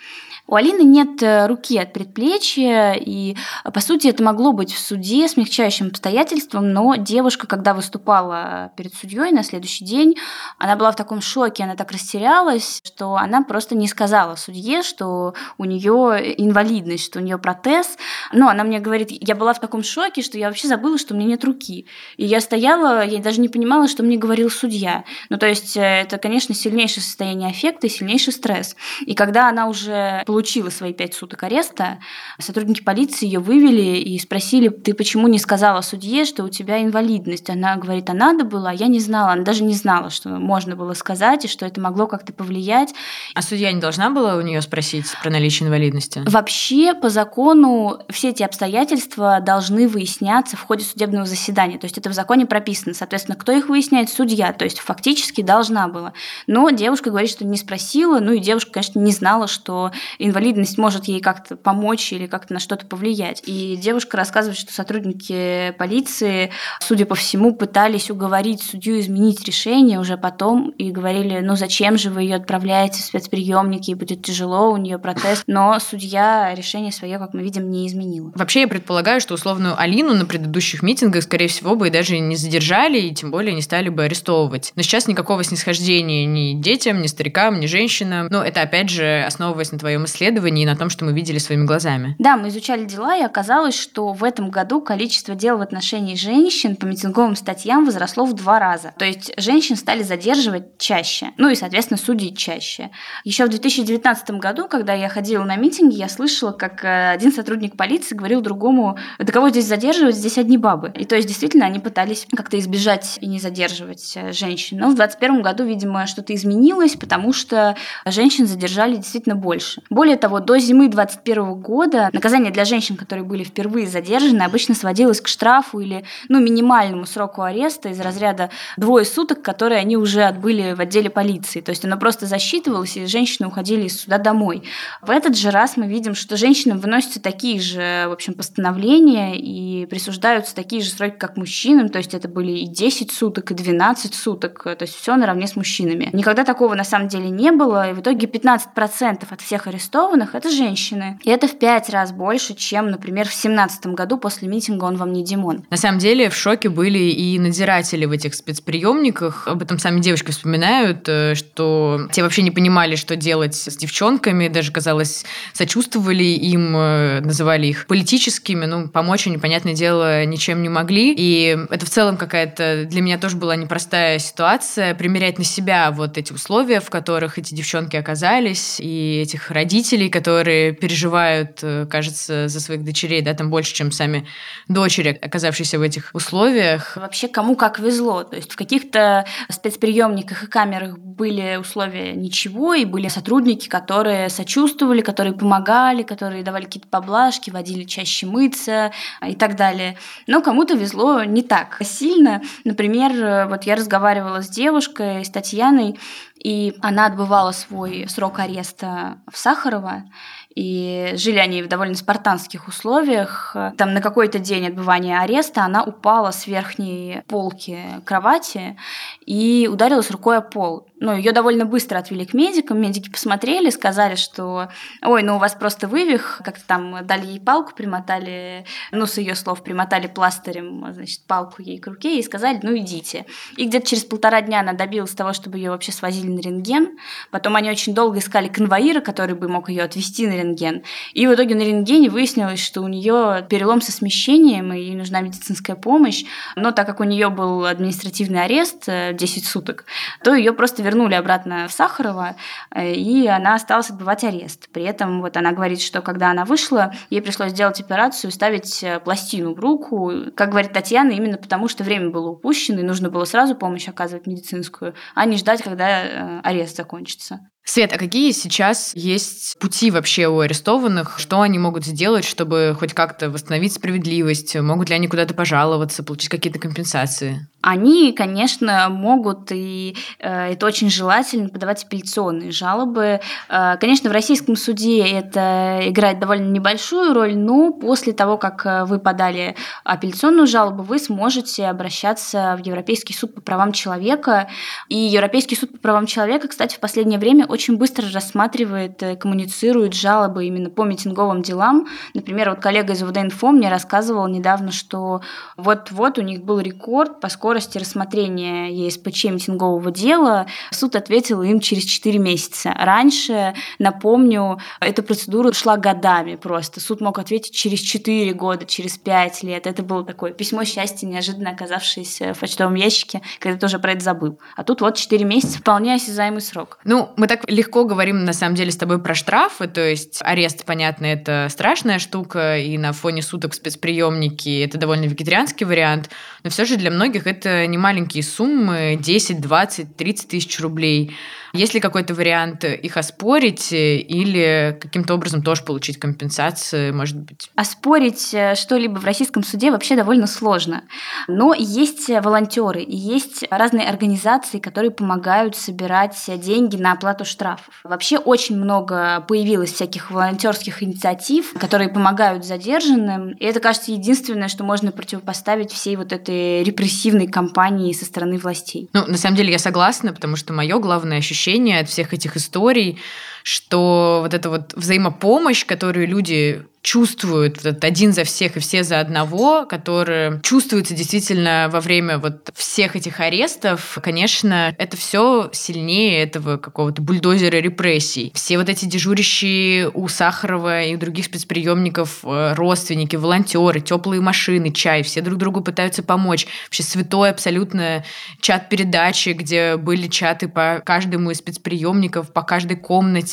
У 0.51 0.57
Алины 0.57 0.83
нет 0.83 1.23
э, 1.23 1.47
руки 1.47 1.79
от 1.79 1.93
предплечья, 1.93 2.95
и, 2.95 3.37
по 3.73 3.79
сути, 3.81 4.09
это 4.09 4.25
могло 4.25 4.53
быть 4.53 4.73
в 4.73 4.81
суде 4.81 5.29
смягчающим 5.29 5.87
обстоятельством, 5.87 6.73
но 6.73 6.97
девушка, 6.97 7.47
когда 7.47 7.70
выступала 7.75 8.73
перед 8.77 8.95
судьей 8.95 9.33
на 9.33 9.43
следующий 9.43 9.85
день, 9.85 10.17
она 10.59 10.77
была 10.77 10.93
в 10.93 10.97
таком 10.97 11.21
шоке, 11.21 11.65
она 11.65 11.77
так 11.77 11.93
растерялась, 11.93 12.81
что 12.85 13.17
она 13.17 13.43
просто 13.43 13.75
не 13.75 13.89
сказала 13.89 14.37
судье, 14.37 14.83
что 14.83 15.35
у 15.59 15.65
нее 15.65 16.35
инвалидность, 16.39 17.05
что 17.05 17.19
у 17.19 17.23
нее 17.23 17.39
протез. 17.39 17.97
Но 18.33 18.49
она 18.49 18.65
мне 18.65 18.81
говорит, 18.81 19.09
я 19.11 19.35
была 19.35 19.53
в 19.53 19.61
таком 19.61 19.83
шоке, 19.83 20.23
что 20.23 20.39
я 20.39 20.49
вообще 20.49 20.69
забыла, 20.69 20.99
что 20.99 21.15
у 21.15 21.17
меня 21.17 21.31
нет 21.31 21.45
руки. 21.45 21.87
И 22.17 22.25
я 22.25 22.41
стояла, 22.41 23.05
я 23.05 23.21
даже 23.21 23.41
не 23.41 23.49
понимала, 23.49 23.89
что 23.89 24.03
мне 24.03 24.17
говорил 24.17 24.51
судья. 24.51 25.05
Ну, 25.29 25.39
то 25.39 25.47
есть 25.47 25.77
э, 25.77 26.03
это, 26.03 26.19
конечно, 26.19 26.55
сильнейшее 26.55 27.03
состояние 27.03 27.51
аффекта 27.51 27.87
и 27.87 27.91
сильнейший 27.91 28.33
стресс. 28.33 28.77
И 29.01 29.15
когда 29.15 29.49
она 29.49 29.69
уже 29.69 30.23
получила 30.27 30.71
свои 30.71 30.93
пять 30.93 31.15
суток 31.15 31.43
ареста, 31.43 31.99
сотрудники 32.39 32.83
полиции 32.83 33.27
ее 33.27 33.41
вывели 33.41 33.99
и 33.99 34.19
спросили, 34.19 34.69
ты 34.69 34.95
почему 34.95 35.29
не 35.29 35.39
сказала 35.39 35.81
судье, 35.81 36.25
что 36.25 36.45
у 36.45 36.49
тебя 36.49 36.83
инвалидность? 36.83 37.51
Она 37.51 37.60
говорит, 37.77 38.09
а 38.11 38.15
надо 38.15 38.45
было, 38.45 38.71
а 38.71 38.73
я 38.73 38.87
не 38.87 39.01
знала. 39.01 39.33
Она 39.33 39.43
даже 39.43 39.63
не 39.63 39.75
знала, 39.75 40.11
что 40.11 40.29
можно 40.29 40.77
было 40.77 40.95
сказать, 40.95 41.45
и 41.45 41.49
что 41.49 41.67
это 41.67 41.81
могло 41.81 42.07
как-то 42.07 42.33
повлиять. 42.33 42.95
А 43.35 43.43
судья 43.43 43.73
не 43.73 43.81
должна 43.81 44.11
была 44.11 44.37
у 44.37 44.41
нее 44.41 44.61
спросить 44.63 45.07
про 45.23 45.31
наличие 45.31 45.67
инвалидности? 45.67 46.23
Вообще, 46.27 46.95
по 46.95 47.09
закону, 47.11 48.01
все 48.09 48.31
эти 48.31 48.43
обстоятельства 48.43 49.41
должны 49.41 49.89
выясняться 49.89 50.57
в 50.57 50.63
ходе 50.63 50.85
судебного 50.85 51.27
заседания. 51.27 51.79
То 51.79 51.85
есть 51.85 51.99
это 51.99 52.11
в 52.11 52.13
законе 52.13 52.47
прописано. 52.47 52.95
Соответственно, 52.95 53.37
кто 53.37 53.53
их 53.53 53.69
выясняет? 53.69 54.11
Судья. 54.11 54.53
То 54.53 54.65
есть 54.65 54.81
фактически 54.81 55.43
должна 55.43 55.89
была. 55.89 56.13
Но 56.47 56.71
девушка 56.71 57.11
говорит, 57.11 57.31
что 57.31 57.45
не 57.45 57.57
спросила. 57.57 58.21
Ну 58.21 58.33
и 58.33 58.39
девушка, 58.39 58.73
конечно, 58.73 58.99
не 58.99 59.13
знала, 59.13 59.47
что 59.47 59.93
инвалидность 60.19 60.79
может 60.79 61.05
ей 61.07 61.21
как-то 61.21 61.57
помочь 61.57 62.13
или 62.13 62.27
как-то 62.27 62.55
на 62.55 62.61
что-то 62.61 62.87
повлиять. 62.87 63.43
И 63.47 63.77
девушка 63.77 64.17
рассказывает, 64.17 64.59
что 64.59 64.73
сотрудники 64.73 65.75
полиции, 65.79 66.51
судя 66.81 67.07
по 67.07 67.15
всему, 67.15 67.50
пытались 67.55 68.11
уговорить 68.11 68.63
судью 68.63 69.01
изменить 69.01 69.45
решение 69.45 69.99
уже 69.99 70.17
потом 70.17 70.71
и 70.71 70.91
говорили, 70.91 71.41
ну 71.41 71.57
зачем 71.57 71.99
же 71.99 72.11
вы 72.11 72.23
ее 72.23 72.37
отправляете 72.37 73.01
в 73.01 73.05
спецприемники, 73.05 73.91
и 73.91 73.95
будет 73.95 74.23
тяжело, 74.23 74.71
у 74.73 74.77
нее 74.77 74.99
протест. 74.99 75.45
Но 75.47 75.79
судья 75.81 76.55
решение 76.55 76.93
свое, 76.93 77.19
как 77.19 77.35
мы 77.35 77.43
видим, 77.43 77.71
не 77.71 77.87
изменила. 77.87 78.33
Вообще, 78.35 78.63
я 78.63 78.69
предполагаю, 78.69 79.21
что 79.21 79.35
условную 79.35 79.81
Алину 79.81 80.15
на 80.15 80.27
предыдущих 80.27 80.83
митингах, 80.83 81.23
скорее 81.25 81.49
всего, 81.49 81.77
бы 81.77 81.89
и 81.89 81.91
даже 81.91 82.19
не 82.19 82.37
задержали, 82.37 82.99
и 82.99 83.15
тем 83.15 83.31
более 83.31 83.55
не 83.55 83.63
стали 83.63 83.89
бы 83.89 84.05
арестовывать. 84.05 84.73
Но 84.77 84.83
сейчас 84.83 85.09
никакого 85.09 85.45
снисхождения 85.45 86.27
ни 86.27 86.61
детям, 86.61 87.03
ни 87.03 87.07
старикам, 87.07 87.61
ни 87.61 87.67
женщинам. 87.67 88.29
Но 88.31 88.43
это, 88.43 88.63
опять 88.63 88.91
же, 88.91 89.23
основываясь 89.27 89.73
на 89.73 89.79
твоем 89.79 90.05
исследовании 90.05 90.63
и 90.63 90.67
на 90.67 90.77
том, 90.77 90.91
что 90.91 91.05
мы 91.05 91.13
видели 91.13 91.39
своими 91.39 91.65
глазами. 91.65 92.17
Да, 92.19 92.37
мы 92.37 92.49
изучали 92.49 92.85
дела, 92.85 93.17
и 93.17 93.23
оказалось, 93.23 93.79
что 93.79 94.13
в 94.13 94.25
этом 94.25 94.51
году 94.51 94.81
количество 94.81 95.35
дел 95.35 95.59
в 95.59 95.63
отношении 95.63 96.15
женщин 96.15 96.77
по 96.77 96.85
митинговым 96.85 97.37
статьям 97.41 97.85
возросло 97.85 98.25
в 98.25 98.33
два 98.35 98.59
раза. 98.59 98.95
То 98.99 99.05
есть 99.05 99.33
женщин 99.37 99.77
стали 99.77 100.03
задерживать 100.03 100.79
чаще. 100.79 101.33
Ну 101.37 101.49
и, 101.49 101.55
соответственно, 101.55 101.99
судить 101.99 102.39
чаще. 102.39 102.91
Еще 103.25 103.45
в 103.45 103.49
2019 103.49 104.31
году, 104.33 104.69
когда 104.69 104.95
я 104.95 105.09
ходила 105.09 105.45
на 105.45 105.57
митинги, 105.57 105.97
я 105.97 106.09
слышала, 106.09 106.53
как 106.53 106.85
э, 106.85 107.11
один 107.11 107.33
сотрудник 107.33 107.77
полиции 107.77 108.15
говорил 108.15 108.41
другому, 108.41 108.99
да 109.19 109.33
кого 109.33 109.51
здесь 109.51 109.67
задерживать, 109.67 110.17
здесь 110.17 110.39
одни 110.39 110.59
бабы. 110.59 110.93
И 110.97 111.05
то 111.05 111.17
есть 111.17 111.29
действительно 111.29 111.67
они 111.67 111.79
пытались 111.79 112.27
как-то 112.37 112.59
избежать 112.59 113.19
и 113.21 113.27
не 113.27 113.41
задерживать 113.41 114.13
э, 114.17 114.33
женщин. 114.33 114.79
Но 114.79 114.91
в 114.91 114.95
2021 114.95 115.43
году, 115.43 115.65
видимо, 115.65 116.07
что-то 116.07 116.35
изменилось, 116.35 116.97
потому 116.97 117.33
что 117.33 117.77
женщин 118.05 118.47
задержали 118.47 118.97
действительно 118.97 119.37
больше. 119.37 119.83
Более 119.91 120.17
того, 120.17 120.41
до 120.41 120.59
зимы 120.59 120.89
2021 120.89 121.55
года 121.61 122.11
наказание 122.13 122.53
для 122.53 122.65
женщин, 122.65 122.97
которые 122.97 123.25
были 123.25 123.45
впервые 123.45 123.87
задержаны, 123.87 124.43
обычно 124.43 124.75
сводилось 124.75 125.21
к 125.21 125.29
штрафу 125.29 125.81
или 125.81 126.05
ну, 126.29 126.41
минимальному 126.41 127.07
сроку 127.07 127.30
ареста 127.39 127.89
из 127.89 128.01
разряда 128.01 128.51
двое 128.77 129.05
суток, 129.05 129.43
которые 129.43 129.81
они 129.81 129.97
уже 129.97 130.23
отбыли 130.23 130.75
в 130.75 130.81
отделе 130.81 131.11
полиции. 131.11 131.61
То 131.61 131.71
есть 131.71 131.85
оно 131.85 131.97
просто 131.97 132.27
засчитывалось, 132.27 132.97
и 132.97 133.07
женщины 133.07 133.49
уходили 133.49 133.87
из 133.87 134.01
суда 134.01 134.19
домой. 134.19 134.63
В 135.03 135.11
этот 135.11 135.37
же 135.37 135.51
раз 135.51 135.77
мы 135.77 135.87
видим, 135.87 136.15
что 136.15 136.37
женщинам 136.37 136.79
выносятся 136.79 137.21
такие 137.21 137.61
же, 137.61 138.07
в 138.09 138.13
общем, 138.13 138.35
постановления 138.35 139.37
и 139.37 139.87
присуждаются 139.87 140.55
такие 140.55 140.83
же 140.83 140.91
сроки, 140.91 141.17
как 141.19 141.37
мужчинам. 141.37 141.89
То 141.89 141.99
есть 141.99 142.15
это 142.15 142.29
были 142.29 142.53
и 142.53 142.67
10 142.67 143.13
суток, 143.13 143.51
и 143.51 143.55
12 143.55 144.15
суток. 144.15 144.63
То 144.65 144.77
есть 144.81 144.95
все 144.95 145.17
наравне 145.17 145.47
с 145.47 145.57
мужчинами. 145.57 146.11
Никогда 146.13 146.45
такого 146.45 146.75
на 146.75 146.85
самом 146.85 147.09
деле 147.09 147.31
не 147.31 147.53
было. 147.53 147.91
И 147.91 147.93
в 147.93 148.01
итоге 148.01 148.27
15% 148.27 149.25
от 149.29 149.41
всех 149.41 149.67
арестованных– 149.67 150.35
это 150.37 150.51
женщины. 150.51 151.19
И 151.23 151.31
это 151.31 151.47
в 151.49 151.59
пять 151.59 151.91
раз 151.91 152.13
больше, 152.13 152.55
чем, 152.55 152.91
например, 152.91 153.27
в 153.27 153.31
2017 153.31 153.87
году 153.89 154.19
после 154.19 154.49
митинга 154.49 154.85
«Он 154.85 154.97
вам 154.97 155.13
не 155.13 155.25
Димон». 155.25 155.65
На 155.71 155.77
самом 155.77 155.99
деле 155.99 156.31
в 156.31 156.37
шоке 156.37 156.69
были 156.69 156.99
и 157.21 157.39
надзиратели 157.39 158.07
в 158.07 158.13
этих 158.13 158.35
спецприемниках. 158.35 159.47
Об 159.47 159.61
этом 159.61 159.79
сами 159.79 160.01
девочки 160.01 160.31
вспоминают, 160.31 161.07
э, 161.07 161.35
что 161.35 162.09
те 162.13 162.23
вообще 162.23 162.41
не 162.41 162.51
понимали, 162.51 162.97
что 162.97 163.15
делать 163.15 163.55
с 163.55 163.77
девчонками, 163.77 164.49
даже, 164.49 164.73
казалось, 164.73 165.27
сочувствовали 165.53 166.25
им, 166.25 166.75
э, 166.75 167.21
называли 167.21 167.67
их 167.67 167.87
политическими, 167.87 168.65
ну, 168.65 168.89
помочь 168.89 169.27
они, 169.27 169.37
понятное 169.37 169.75
дело, 169.75 170.25
ничем 170.25 170.63
не 170.63 170.71
могли. 170.71 171.13
И 171.15 171.59
это 171.69 171.85
в 171.85 171.91
целом 171.91 172.17
какая-то 172.17 172.87
для 172.89 173.03
меня 173.03 173.19
тоже 173.19 173.37
была 173.37 173.55
непростая 173.55 174.19
ситуация, 174.19 174.95
примерять 174.95 175.37
на 175.37 175.45
себя 175.45 175.91
вот 175.91 176.17
эти 176.17 176.33
условия, 176.33 176.81
в 176.81 176.89
которых 176.89 177.39
эти 177.39 177.53
девчонки 177.53 177.97
оказались, 177.97 178.81
и 178.81 179.21
этих 179.21 179.51
родителей, 179.51 180.09
которые 180.09 180.73
переживают, 180.73 181.59
э, 181.61 181.87
кажется, 181.91 182.49
за 182.49 182.61
своих 182.61 182.83
дочерей, 182.83 183.21
да, 183.21 183.35
там 183.35 183.51
больше, 183.51 183.75
чем 183.75 183.93
сами 183.93 184.27
дочери, 184.69 185.19
оказавшиеся 185.21 185.79
в 185.79 185.83
этих 185.83 186.09
условиях. 186.15 186.97
Вообще, 187.11 187.27
кому 187.27 187.57
как 187.57 187.81
везло. 187.81 188.23
То 188.23 188.37
есть 188.37 188.53
в 188.53 188.57
каких-то 188.57 189.27
спецприемниках 189.49 190.45
и 190.45 190.47
камерах 190.47 190.97
были 190.97 191.57
условия 191.57 192.13
ничего, 192.13 192.73
и 192.75 192.85
были 192.85 193.09
сотрудники, 193.09 193.67
которые 193.67 194.29
сочувствовали, 194.29 195.01
которые 195.01 195.33
помогали, 195.35 196.05
которые 196.05 196.45
давали 196.45 196.67
какие-то 196.67 196.87
поблажки, 196.87 197.51
водили 197.51 197.83
чаще 197.83 198.27
мыться 198.27 198.93
и 199.27 199.35
так 199.35 199.57
далее. 199.57 199.99
Но 200.29 200.41
кому-то 200.41 200.75
везло 200.75 201.25
не 201.25 201.43
так 201.43 201.79
сильно. 201.83 202.43
Например, 202.63 203.49
вот 203.49 203.65
я 203.65 203.75
разговаривала 203.75 204.41
с 204.41 204.49
девушкой, 204.49 205.25
с 205.25 205.31
Татьяной, 205.31 205.99
и 206.37 206.77
она 206.81 207.07
отбывала 207.07 207.51
свой 207.51 208.07
срок 208.09 208.39
ареста 208.39 209.19
в 209.31 209.37
Сахарово, 209.37 210.05
и 210.55 211.13
жили 211.15 211.39
они 211.39 211.63
в 211.63 211.69
довольно 211.69 211.95
спартанских 211.95 212.69
условиях. 212.69 213.55
Там 213.77 213.95
на 213.95 214.01
какой-то 214.01 214.39
день 214.39 214.67
отбывания 214.67 215.21
ареста 215.21 215.65
она 215.65 215.85
упала 215.85 216.33
с 216.33 216.47
верхней 216.47 217.23
полки 217.29 217.79
кровати 218.05 218.77
и 219.25 219.69
ударилась 219.71 220.11
рукой 220.11 220.39
о 220.39 220.43
пол 220.43 220.87
ну, 221.01 221.17
ее 221.17 221.33
довольно 221.33 221.65
быстро 221.65 221.99
отвели 221.99 222.27
к 222.27 222.35
медикам, 222.35 222.81
медики 222.81 223.11
посмотрели, 223.11 223.71
сказали, 223.71 224.17
что, 224.17 224.69
ой, 225.03 225.23
ну 225.23 225.37
у 225.37 225.39
вас 225.39 225.55
просто 225.55 225.89
вывих, 225.89 226.43
как-то 226.45 226.63
там 226.67 227.07
дали 227.07 227.27
ей 227.27 227.41
палку, 227.41 227.75
примотали, 227.75 228.67
ну, 228.93 229.07
с 229.07 229.17
ее 229.17 229.35
слов, 229.35 229.63
примотали 229.63 230.07
пластырем, 230.07 230.87
значит, 230.93 231.23
палку 231.27 231.63
ей 231.63 231.79
к 231.79 231.87
руке 231.87 232.19
и 232.19 232.23
сказали, 232.23 232.61
ну, 232.63 232.77
идите. 232.77 233.25
И 233.57 233.65
где-то 233.65 233.87
через 233.87 234.05
полтора 234.05 234.43
дня 234.43 234.61
она 234.61 234.75
добилась 234.75 235.13
того, 235.13 235.33
чтобы 235.33 235.57
ее 235.57 235.71
вообще 235.71 235.91
свозили 235.91 236.29
на 236.29 236.41
рентген. 236.41 236.99
Потом 237.31 237.57
они 237.57 237.71
очень 237.71 237.95
долго 237.95 238.19
искали 238.19 238.49
конвоира, 238.49 239.01
который 239.01 239.35
бы 239.35 239.49
мог 239.49 239.71
ее 239.71 239.85
отвезти 239.85 240.27
на 240.27 240.33
рентген. 240.33 240.83
И 241.15 241.27
в 241.27 241.35
итоге 241.35 241.55
на 241.55 241.63
рентгене 241.63 242.11
выяснилось, 242.11 242.63
что 242.63 242.83
у 242.83 242.89
нее 242.89 243.47
перелом 243.49 243.81
со 243.81 243.91
смещением, 243.91 244.73
и 244.75 244.81
ей 244.81 244.95
нужна 244.95 245.23
медицинская 245.23 245.77
помощь. 245.77 246.25
Но 246.57 246.73
так 246.73 246.87
как 246.87 247.01
у 247.01 247.05
нее 247.05 247.31
был 247.31 247.65
административный 247.65 248.45
арест 248.45 248.85
10 248.87 249.21
э, 249.21 249.47
суток, 249.47 249.87
то 250.23 250.35
ее 250.35 250.53
просто 250.53 250.83
вернули 250.91 251.15
обратно 251.15 251.69
в 251.69 251.73
Сахарова, 251.73 252.37
э, 252.75 252.93
и 252.93 253.27
она 253.27 253.55
осталась 253.55 253.91
отбывать 253.91 254.25
арест. 254.25 254.69
При 254.73 254.83
этом 254.83 255.21
вот 255.21 255.37
она 255.37 255.53
говорит, 255.53 255.81
что 255.81 256.03
когда 256.03 256.31
она 256.31 256.45
вышла, 256.45 256.93
ей 257.11 257.23
пришлось 257.23 257.53
сделать 257.53 257.81
операцию, 257.81 258.31
ставить 258.31 258.83
э, 258.83 259.01
пластину 259.01 259.55
в 259.55 259.61
руку. 259.61 260.13
Как 260.35 260.51
говорит 260.51 260.73
Татьяна, 260.73 261.13
именно 261.13 261.39
потому 261.39 261.69
что 261.69 261.85
время 261.85 262.11
было 262.11 262.31
упущено, 262.31 262.81
и 262.81 262.85
нужно 262.85 263.11
было 263.11 263.25
сразу 263.25 263.55
помощь 263.55 263.89
оказывать 263.89 264.27
медицинскую, 264.27 264.95
а 265.15 265.25
не 265.25 265.37
ждать, 265.37 265.63
когда 265.63 266.41
арест 266.43 266.77
закончится. 266.77 267.41
Свет, 267.65 267.93
а 267.93 267.99
какие 267.99 268.33
сейчас 268.33 268.93
есть 268.95 269.59
пути 269.59 269.91
вообще 269.91 270.27
у 270.27 270.41
арестованных? 270.41 271.19
Что 271.19 271.43
они 271.43 271.59
могут 271.59 271.85
сделать, 271.85 272.25
чтобы 272.25 272.75
хоть 272.79 272.95
как-то 272.95 273.31
восстановить 273.31 273.75
справедливость? 273.75 274.57
Могут 274.57 274.89
ли 274.89 274.95
они 274.95 275.09
куда-то 275.09 275.35
пожаловаться, 275.35 276.03
получить 276.03 276.31
какие-то 276.31 276.59
компенсации? 276.59 277.47
Они, 277.63 278.13
конечно, 278.13 278.89
могут, 278.89 279.53
и 279.53 279.95
э, 280.19 280.53
это 280.53 280.65
очень 280.65 280.89
желательно, 280.89 281.51
подавать 281.51 281.85
апелляционные 281.85 282.53
жалобы. 282.53 283.21
Э, 283.51 283.77
конечно, 283.79 284.09
в 284.09 284.15
российском 284.15 284.57
суде 284.57 285.07
это 285.07 285.81
играет 285.83 286.21
довольно 286.21 286.51
небольшую 286.51 287.13
роль, 287.13 287.37
но 287.37 287.71
после 287.71 288.15
того, 288.15 288.39
как 288.39 288.65
э, 288.65 288.85
вы 288.87 288.99
подали 288.99 289.57
апелляционную 289.85 290.47
жалобу, 290.47 290.83
вы 290.83 290.99
сможете 290.99 291.67
обращаться 291.67 292.57
в 292.59 292.67
Европейский 292.67 293.13
суд 293.13 293.35
по 293.35 293.43
правам 293.43 293.73
человека. 293.73 294.49
И 294.89 294.97
Европейский 294.97 295.55
суд 295.55 295.73
по 295.73 295.79
правам 295.79 296.07
человека, 296.07 296.49
кстати, 296.49 296.77
в 296.77 296.81
последнее 296.81 297.19
время 297.19 297.45
очень 297.51 297.77
быстро 297.77 298.11
рассматривает, 298.11 299.03
э, 299.03 299.17
коммуницирует 299.17 299.95
жалобы 299.95 300.47
именно 300.47 300.71
по 300.71 300.85
митинговым 300.85 301.43
делам. 301.43 301.89
Например, 302.15 302.51
вот 302.51 302.61
коллега 302.61 302.93
из 302.93 303.03
УВД-инфо 303.03 303.51
мне 303.51 303.69
рассказывал 303.69 304.29
недавно, 304.29 304.73
что 304.73 305.21
вот-вот 305.57 306.19
у 306.19 306.23
них 306.23 306.45
был 306.45 306.61
рекорд 306.61 307.21
по 307.21 307.29
скорости 307.29 307.79
рассмотрения 307.79 308.69
ЕСПЧ 308.71 309.25
митингового 309.25 309.91
дела. 309.91 310.47
Суд 310.71 310.97
ответил 310.97 311.43
им 311.43 311.61
через 311.61 311.85
4 311.85 312.19
месяца. 312.19 312.73
Раньше, 312.79 313.55
напомню, 313.79 314.59
эта 314.81 315.03
процедура 315.03 315.53
шла 315.53 315.77
годами 315.77 316.37
просто. 316.37 316.81
Суд 316.81 317.01
мог 317.01 317.19
ответить 317.19 317.55
через 317.55 317.81
4 317.81 318.33
года, 318.33 318.65
через 318.65 318.97
5 318.97 319.43
лет. 319.43 319.67
Это 319.67 319.83
было 319.83 320.05
такое 320.05 320.33
письмо 320.33 320.65
счастья, 320.65 321.07
неожиданно 321.07 321.51
оказавшееся 321.51 322.35
в 322.35 322.39
почтовом 322.39 322.77
ящике, 322.77 323.23
когда 323.41 323.59
тоже 323.59 323.79
про 323.79 323.93
это 323.93 324.05
забыл. 324.05 324.39
А 324.57 324.63
тут 324.63 324.81
вот 324.81 324.97
4 324.97 325.25
месяца, 325.25 325.59
вполне 325.59 325.95
осязаемый 325.95 326.41
срок. 326.41 326.79
Ну, 326.85 327.11
мы 327.17 327.27
так 327.27 327.40
так 327.41 327.51
легко 327.51 327.85
говорим, 327.85 328.25
на 328.25 328.33
самом 328.33 328.55
деле, 328.55 328.71
с 328.71 328.77
тобой 328.77 329.01
про 329.01 329.15
штрафы, 329.15 329.67
то 329.67 329.81
есть 329.81 330.19
арест, 330.23 330.65
понятно, 330.65 331.07
это 331.07 331.49
страшная 331.51 331.99
штука, 331.99 332.59
и 332.59 332.77
на 332.79 332.93
фоне 332.93 333.23
суток 333.23 333.55
спецприемники 333.55 334.63
это 334.63 334.79
довольно 334.79 335.05
вегетарианский 335.05 335.67
вариант, 335.67 336.11
но 336.45 336.51
все 336.51 336.65
же 336.65 336.77
для 336.77 336.91
многих 336.91 337.27
это 337.27 337.67
не 337.67 337.79
маленькие 337.79 338.23
суммы, 338.23 338.99
10, 339.01 339.41
20, 339.41 339.97
30 339.97 340.29
тысяч 340.29 340.61
рублей. 340.61 341.17
Есть 341.53 341.75
ли 341.75 341.81
какой-то 341.81 342.15
вариант 342.15 342.65
их 342.65 342.97
оспорить 342.97 343.69
или 343.73 344.79
каким-то 344.81 345.15
образом 345.15 345.43
тоже 345.43 345.63
получить 345.63 345.99
компенсацию, 345.99 346.95
может 346.95 347.17
быть? 347.17 347.51
Оспорить 347.57 348.33
э, 348.33 348.55
что-либо 348.55 348.99
в 348.99 349.05
российском 349.05 349.43
суде 349.43 349.71
вообще 349.71 349.97
довольно 349.97 350.27
сложно. 350.27 350.85
Но 351.27 351.55
есть 351.55 352.09
волонтеры 352.09 352.85
есть 352.87 353.45
разные 353.51 353.89
организации, 353.89 354.59
которые 354.59 354.91
помогают 354.91 355.57
собирать 355.57 356.17
деньги 356.41 356.77
на 356.77 356.93
оплату 356.93 357.25
штрафов. 357.25 357.81
Вообще 357.85 358.19
очень 358.19 358.57
много 358.57 359.25
появилось 359.27 359.73
всяких 359.73 360.11
волонтерских 360.11 360.83
инициатив, 360.83 361.53
которые 361.59 361.89
помогают 361.89 362.45
задержанным. 362.45 363.33
И 363.33 363.45
это, 363.45 363.61
кажется, 363.61 363.93
единственное, 363.93 364.49
что 364.49 364.65
можно 364.65 364.93
противопоставить 364.93 365.73
всей 365.73 365.97
вот 365.97 366.13
этой 366.13 366.63
репрессивной 366.63 367.27
кампании 367.27 367.93
со 367.93 368.05
стороны 368.05 368.39
властей. 368.39 368.89
Ну, 368.93 369.07
на 369.07 369.17
самом 369.17 369.37
деле 369.37 369.53
я 369.53 369.59
согласна, 369.59 370.13
потому 370.13 370.37
что 370.37 370.53
мое 370.53 370.79
главное 370.79 371.19
ощущение 371.19 371.40
ощущение 371.41 371.81
от 371.81 371.89
всех 371.89 372.13
этих 372.13 372.37
историй, 372.37 372.99
что 373.43 374.21
вот 374.23 374.35
эта 374.35 374.51
вот 374.51 374.75
взаимопомощь, 374.75 375.65
которую 375.65 376.07
люди 376.07 376.63
чувствуют 376.83 377.57
вот 377.59 377.67
этот 377.67 377.85
один 377.85 378.13
за 378.13 378.25
всех 378.25 378.57
и 378.57 378.61
все 378.61 378.83
за 378.85 379.01
одного, 379.01 379.67
которые 379.67 380.41
чувствуется 380.43 380.95
действительно 380.95 381.69
во 381.71 381.81
время 381.81 382.19
вот 382.19 382.51
всех 382.55 382.97
этих 382.97 383.21
арестов, 383.21 383.99
конечно, 384.03 384.75
это 384.79 384.97
все 384.97 385.51
сильнее 385.53 386.23
этого 386.23 386.57
какого-то 386.57 387.03
бульдозера 387.03 387.59
репрессий. 387.59 388.33
Все 388.35 388.57
вот 388.57 388.69
эти 388.69 388.87
дежурящие 388.87 389.91
у 389.91 390.09
Сахарова 390.09 390.83
и 390.83 390.95
у 390.95 390.99
других 390.99 391.27
спецприемников 391.27 392.21
э, 392.25 392.55
родственники, 392.55 393.17
волонтеры, 393.17 393.81
теплые 393.81 394.23
машины, 394.23 394.73
чай, 394.73 395.03
все 395.03 395.21
друг 395.21 395.39
другу 395.39 395.61
пытаются 395.61 396.03
помочь. 396.03 396.47
Вообще 396.65 396.83
святой 396.83 397.31
абсолютно 397.31 398.05
чат 398.41 398.69
передачи, 398.71 399.31
где 399.31 399.77
были 399.77 400.09
чаты 400.09 400.49
по 400.49 400.83
каждому 400.85 401.31
из 401.31 401.39
спецприемников, 401.39 402.33
по 402.33 402.43
каждой 402.43 402.79
комнате, 402.79 403.30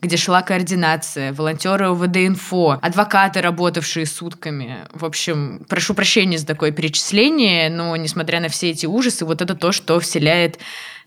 где 0.00 0.16
шла 0.16 0.42
координация, 0.42 1.32
волонтеры 1.32 1.90
УВД-инфо, 1.90 2.78
адвокаты, 2.80 3.40
работавшие 3.40 4.06
сутками. 4.06 4.86
В 4.92 5.04
общем, 5.04 5.64
прошу 5.68 5.94
прощения 5.94 6.38
за 6.38 6.46
такое 6.46 6.70
перечисление, 6.70 7.70
но 7.70 7.96
несмотря 7.96 8.40
на 8.40 8.48
все 8.48 8.70
эти 8.70 8.86
ужасы, 8.86 9.24
вот 9.24 9.42
это 9.42 9.54
то, 9.54 9.72
что 9.72 9.98
вселяет 10.00 10.58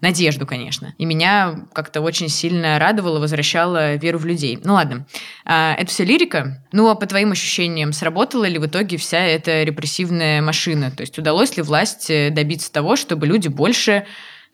надежду, 0.03 0.45
конечно. 0.45 0.93
И 0.97 1.05
меня 1.05 1.65
как-то 1.73 2.01
очень 2.01 2.27
сильно 2.27 2.77
радовало, 2.77 3.19
возвращало 3.19 3.95
веру 3.95 4.19
в 4.19 4.25
людей. 4.25 4.59
Ну 4.63 4.73
ладно, 4.73 5.07
а, 5.45 5.73
это 5.75 5.89
все 5.89 6.03
лирика. 6.03 6.61
Ну 6.73 6.89
а 6.89 6.95
по 6.95 7.05
твоим 7.05 7.31
ощущениям, 7.31 7.93
сработала 7.93 8.45
ли 8.45 8.59
в 8.59 8.65
итоге 8.67 8.97
вся 8.97 9.19
эта 9.19 9.63
репрессивная 9.63 10.41
машина? 10.41 10.91
То 10.91 11.01
есть 11.01 11.17
удалось 11.17 11.55
ли 11.55 11.63
власти 11.63 12.29
добиться 12.29 12.71
того, 12.71 12.97
чтобы 12.97 13.27
люди 13.27 13.47
больше 13.47 14.05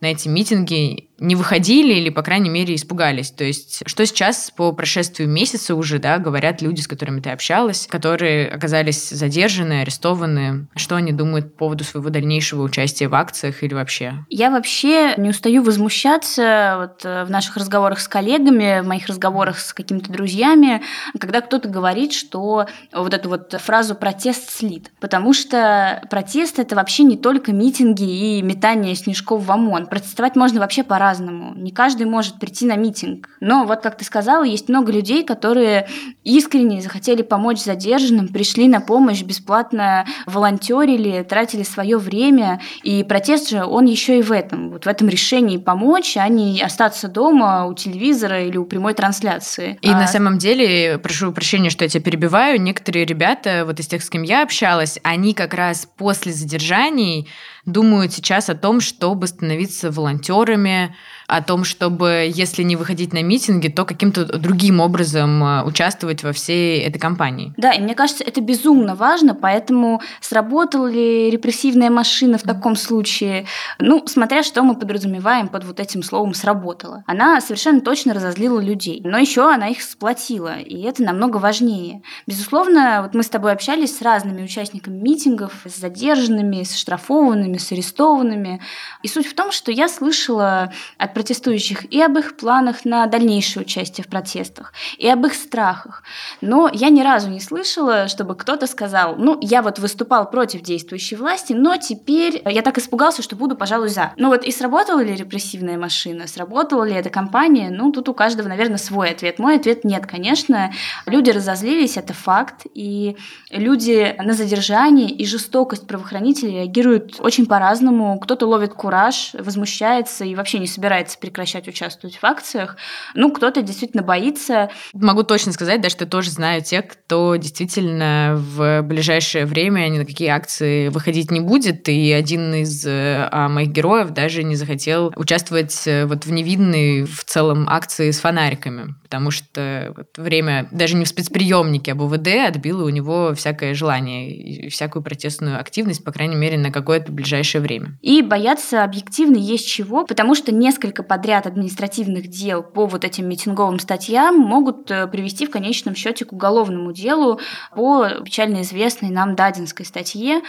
на 0.01 0.11
эти 0.11 0.27
митинги 0.27 1.08
не 1.19 1.35
выходили 1.35 1.93
или, 1.93 2.09
по 2.09 2.21
крайней 2.21 2.49
мере, 2.49 2.75
испугались. 2.75 3.31
То 3.31 3.43
есть, 3.43 3.83
что 3.85 4.05
сейчас 4.05 4.51
по 4.55 4.71
прошествию 4.71 5.29
месяца 5.29 5.75
уже, 5.75 5.99
да, 5.99 6.17
говорят 6.17 6.61
люди, 6.61 6.81
с 6.81 6.87
которыми 6.87 7.21
ты 7.21 7.29
общалась, 7.29 7.87
которые 7.89 8.47
оказались 8.47 9.09
задержаны, 9.09 9.81
арестованы, 9.81 10.67
что 10.75 10.95
они 10.95 11.11
думают 11.11 11.53
по 11.53 11.65
поводу 11.65 11.83
своего 11.83 12.09
дальнейшего 12.09 12.63
участия 12.63 13.07
в 13.07 13.15
акциях 13.15 13.63
или 13.63 13.73
вообще? 13.73 14.25
Я 14.29 14.49
вообще 14.49 15.13
не 15.17 15.29
устаю 15.29 15.63
возмущаться 15.63 16.75
вот 16.79 17.05
э, 17.05 17.25
в 17.25 17.29
наших 17.29 17.57
разговорах 17.57 17.99
с 17.99 18.07
коллегами, 18.07 18.81
в 18.81 18.87
моих 18.87 19.07
разговорах 19.07 19.59
с 19.59 19.73
какими-то 19.73 20.11
друзьями, 20.11 20.81
когда 21.19 21.41
кто-то 21.41 21.69
говорит, 21.69 22.13
что 22.13 22.67
вот 22.93 23.13
эту 23.13 23.29
вот 23.29 23.53
фразу 23.59 23.95
«протест 23.95 24.49
слит», 24.49 24.91
потому 24.99 25.33
что 25.33 26.01
протест— 26.09 26.59
это 26.59 26.75
вообще 26.75 27.03
не 27.03 27.17
только 27.17 27.51
митинги 27.51 28.37
и 28.37 28.41
метание 28.41 28.95
снежков 28.95 29.43
в 29.43 29.51
ОМОН. 29.51 29.87
Протестовать 29.87 30.35
можно 30.35 30.59
вообще 30.59 30.83
по 30.83 30.97
по-разному. 31.09 31.53
Не 31.55 31.71
каждый 31.71 32.05
может 32.05 32.39
прийти 32.39 32.65
на 32.65 32.75
митинг. 32.75 33.29
Но 33.39 33.65
вот, 33.65 33.81
как 33.81 33.97
ты 33.97 34.05
сказала, 34.05 34.43
есть 34.43 34.69
много 34.69 34.91
людей, 34.91 35.23
которые 35.23 35.87
искренне 36.23 36.81
захотели 36.81 37.21
помочь 37.21 37.59
задержанным, 37.59 38.27
пришли 38.27 38.67
на 38.67 38.81
помощь, 38.81 39.21
бесплатно 39.23 40.05
волонтерили, 40.25 41.23
тратили 41.23 41.63
свое 41.63 41.97
время. 41.97 42.61
И 42.83 43.03
протест 43.03 43.49
же, 43.49 43.63
он 43.65 43.85
еще 43.85 44.19
и 44.19 44.21
в 44.21 44.31
этом, 44.31 44.69
вот 44.71 44.85
в 44.85 44.87
этом 44.87 45.09
решении 45.09 45.57
помочь, 45.57 46.17
а 46.17 46.27
не 46.27 46.61
остаться 46.61 47.07
дома 47.07 47.65
у 47.65 47.73
телевизора 47.73 48.43
или 48.43 48.57
у 48.57 48.65
прямой 48.65 48.93
трансляции. 48.93 49.77
И 49.81 49.89
а... 49.89 49.93
на 49.93 50.07
самом 50.07 50.37
деле, 50.37 50.97
прошу 50.99 51.31
прощения, 51.31 51.69
что 51.69 51.85
я 51.85 51.89
тебя 51.89 52.03
перебиваю, 52.03 52.61
некоторые 52.61 53.05
ребята, 53.05 53.63
вот 53.65 53.79
из 53.79 53.87
тех, 53.87 54.03
с 54.03 54.09
кем 54.09 54.23
я 54.23 54.43
общалась, 54.43 54.99
они 55.03 55.33
как 55.33 55.53
раз 55.53 55.87
после 55.97 56.31
задержаний 56.31 57.27
думают 57.65 58.13
сейчас 58.13 58.49
о 58.49 58.55
том, 58.55 58.81
чтобы 58.81 59.27
становиться 59.27 59.91
волонтерами, 59.91 60.95
о 61.29 61.41
том, 61.43 61.63
чтобы, 61.63 62.29
если 62.33 62.63
не 62.63 62.75
выходить 62.75 63.13
на 63.13 63.21
митинги, 63.21 63.67
то 63.67 63.85
каким-то 63.85 64.25
другим 64.25 64.79
образом 64.79 65.43
э, 65.43 65.63
участвовать 65.63 66.23
во 66.23 66.33
всей 66.33 66.81
этой 66.81 66.97
кампании. 66.97 67.53
Да, 67.55 67.71
и 67.71 67.81
мне 67.81 67.93
кажется, 67.93 68.23
это 68.23 68.41
безумно 68.41 68.95
важно, 68.95 69.35
поэтому 69.35 70.01
сработала 70.21 70.87
ли 70.87 71.29
репрессивная 71.29 71.91
машина 71.91 72.37
в 72.37 72.43
таком 72.43 72.75
случае, 72.75 73.45
ну, 73.77 74.05
смотря 74.07 74.43
что 74.43 74.63
мы 74.63 74.75
подразумеваем 74.75 75.47
под 75.47 75.65
вот 75.65 75.79
этим 75.79 76.01
словом 76.01 76.33
«сработала». 76.33 77.03
Она 77.05 77.39
совершенно 77.41 77.81
точно 77.81 78.13
разозлила 78.13 78.59
людей, 78.59 79.01
но 79.03 79.17
еще 79.17 79.51
она 79.51 79.67
их 79.67 79.81
сплотила, 79.81 80.57
и 80.59 80.81
это 80.81 81.03
намного 81.03 81.37
важнее. 81.37 82.01
Безусловно, 82.25 83.01
вот 83.03 83.13
мы 83.13 83.21
с 83.21 83.29
тобой 83.29 83.51
общались 83.51 83.97
с 83.97 84.01
разными 84.01 84.43
участниками 84.43 84.99
митингов, 84.99 85.53
с 85.65 85.77
задержанными, 85.77 86.63
с 86.63 86.75
штрафованными, 86.75 87.57
с 87.57 87.71
арестованными, 87.71 88.61
и 89.03 89.07
суть 89.07 89.27
в 89.27 89.35
том, 89.35 89.51
что 89.51 89.71
я 89.71 89.87
слышала 89.87 90.71
от 90.97 91.13
протестующих 91.19 91.91
и 91.93 92.01
об 92.01 92.17
их 92.17 92.37
планах 92.37 92.85
на 92.85 93.05
дальнейшее 93.05 93.63
участие 93.63 94.05
в 94.05 94.07
протестах, 94.07 94.71
и 94.97 95.05
об 95.09 95.25
их 95.25 95.33
страхах. 95.33 96.01
Но 96.39 96.69
я 96.71 96.87
ни 96.87 97.01
разу 97.01 97.29
не 97.29 97.41
слышала, 97.41 98.07
чтобы 98.07 98.35
кто-то 98.35 98.67
сказал, 98.67 99.17
ну, 99.17 99.37
я 99.41 99.61
вот 99.61 99.79
выступал 99.79 100.31
против 100.31 100.61
действующей 100.61 101.17
власти, 101.17 101.51
но 101.51 101.75
теперь 101.75 102.41
я 102.45 102.61
так 102.61 102.77
испугался, 102.77 103.21
что 103.21 103.35
буду, 103.35 103.57
пожалуй, 103.57 103.89
за. 103.89 104.13
Ну 104.15 104.29
вот 104.29 104.45
и 104.45 104.51
сработала 104.51 105.01
ли 105.01 105.13
репрессивная 105.13 105.77
машина, 105.77 106.25
сработала 106.25 106.85
ли 106.85 106.93
эта 106.93 107.09
кампания? 107.09 107.69
Ну, 107.69 107.91
тут 107.91 108.07
у 108.07 108.13
каждого, 108.13 108.47
наверное, 108.47 108.77
свой 108.77 109.09
ответ. 109.09 109.39
Мой 109.39 109.57
ответ 109.57 109.83
нет, 109.83 110.05
конечно. 110.05 110.71
Люди 111.05 111.31
разозлились, 111.31 111.97
это 111.97 112.13
факт, 112.13 112.65
и 112.73 113.17
люди 113.49 114.15
на 114.23 114.31
задержание 114.31 115.09
и 115.09 115.25
жестокость 115.25 115.85
правоохранителей 115.85 116.59
реагируют 116.59 117.17
очень 117.19 117.45
по-разному. 117.45 118.17
Кто-то 118.21 118.47
ловит 118.47 118.73
кураж, 118.73 119.31
возмущается 119.33 120.23
и 120.23 120.33
вообще 120.33 120.59
не 120.59 120.67
собирается 120.67 121.08
прекращать 121.17 121.67
участвовать 121.67 122.17
в 122.17 122.23
акциях. 122.23 122.77
Ну, 123.15 123.31
кто-то 123.31 123.61
действительно 123.61 124.03
боится. 124.03 124.69
Могу 124.93 125.23
точно 125.23 125.51
сказать, 125.51 125.81
да, 125.81 125.89
что 125.89 126.05
я 126.05 126.09
тоже 126.09 126.31
знаю 126.31 126.61
тех, 126.61 126.87
кто 126.87 127.35
действительно 127.35 128.35
в 128.37 128.81
ближайшее 128.81 129.45
время 129.45 129.87
ни 129.87 129.99
на 129.99 130.05
какие 130.05 130.29
акции 130.29 130.89
выходить 130.89 131.31
не 131.31 131.39
будет. 131.39 131.87
И 131.89 132.11
один 132.11 132.53
из 132.53 132.85
а, 132.87 133.49
моих 133.49 133.69
героев 133.69 134.11
даже 134.11 134.43
не 134.43 134.55
захотел 134.55 135.11
участвовать 135.15 135.87
э, 135.87 136.05
вот 136.05 136.25
в 136.25 136.31
невидной 136.31 137.03
в 137.03 137.23
целом 137.23 137.67
акции 137.69 138.11
с 138.11 138.19
фонариками, 138.19 138.95
потому 139.03 139.31
что 139.31 139.93
вот 139.95 140.17
время 140.17 140.67
даже 140.71 140.95
не 140.95 141.05
в 141.05 141.07
спецприемнике, 141.07 141.93
а 141.93 141.95
в 141.95 142.03
УВД 142.03 142.27
отбило 142.47 142.85
у 142.85 142.89
него 142.89 143.33
всякое 143.35 143.73
желание 143.73 144.31
и 144.31 144.69
всякую 144.69 145.03
протестную 145.03 145.59
активность, 145.59 146.03
по 146.03 146.11
крайней 146.11 146.35
мере, 146.35 146.57
на 146.57 146.71
какое-то 146.71 147.11
ближайшее 147.11 147.61
время. 147.61 147.97
И 148.01 148.21
бояться 148.21 148.83
объективно 148.83 149.37
есть 149.37 149.67
чего, 149.67 150.05
потому 150.05 150.35
что 150.35 150.53
несколько 150.53 150.98
подряд 151.03 151.47
административных 151.47 152.27
дел 152.27 152.63
по 152.63 152.85
вот 152.85 153.03
этим 153.03 153.27
митинговым 153.27 153.79
статьям 153.79 154.37
могут 154.37 154.89
э, 154.91 155.07
привести 155.07 155.45
в 155.45 155.51
конечном 155.51 155.95
счете 155.95 156.25
к 156.25 156.33
уголовному 156.33 156.91
делу 156.91 157.39
по 157.75 158.07
печально 158.23 158.61
известной 158.61 159.09
нам 159.09 159.35
Дадинской 159.35 159.85
статье. 159.85 160.41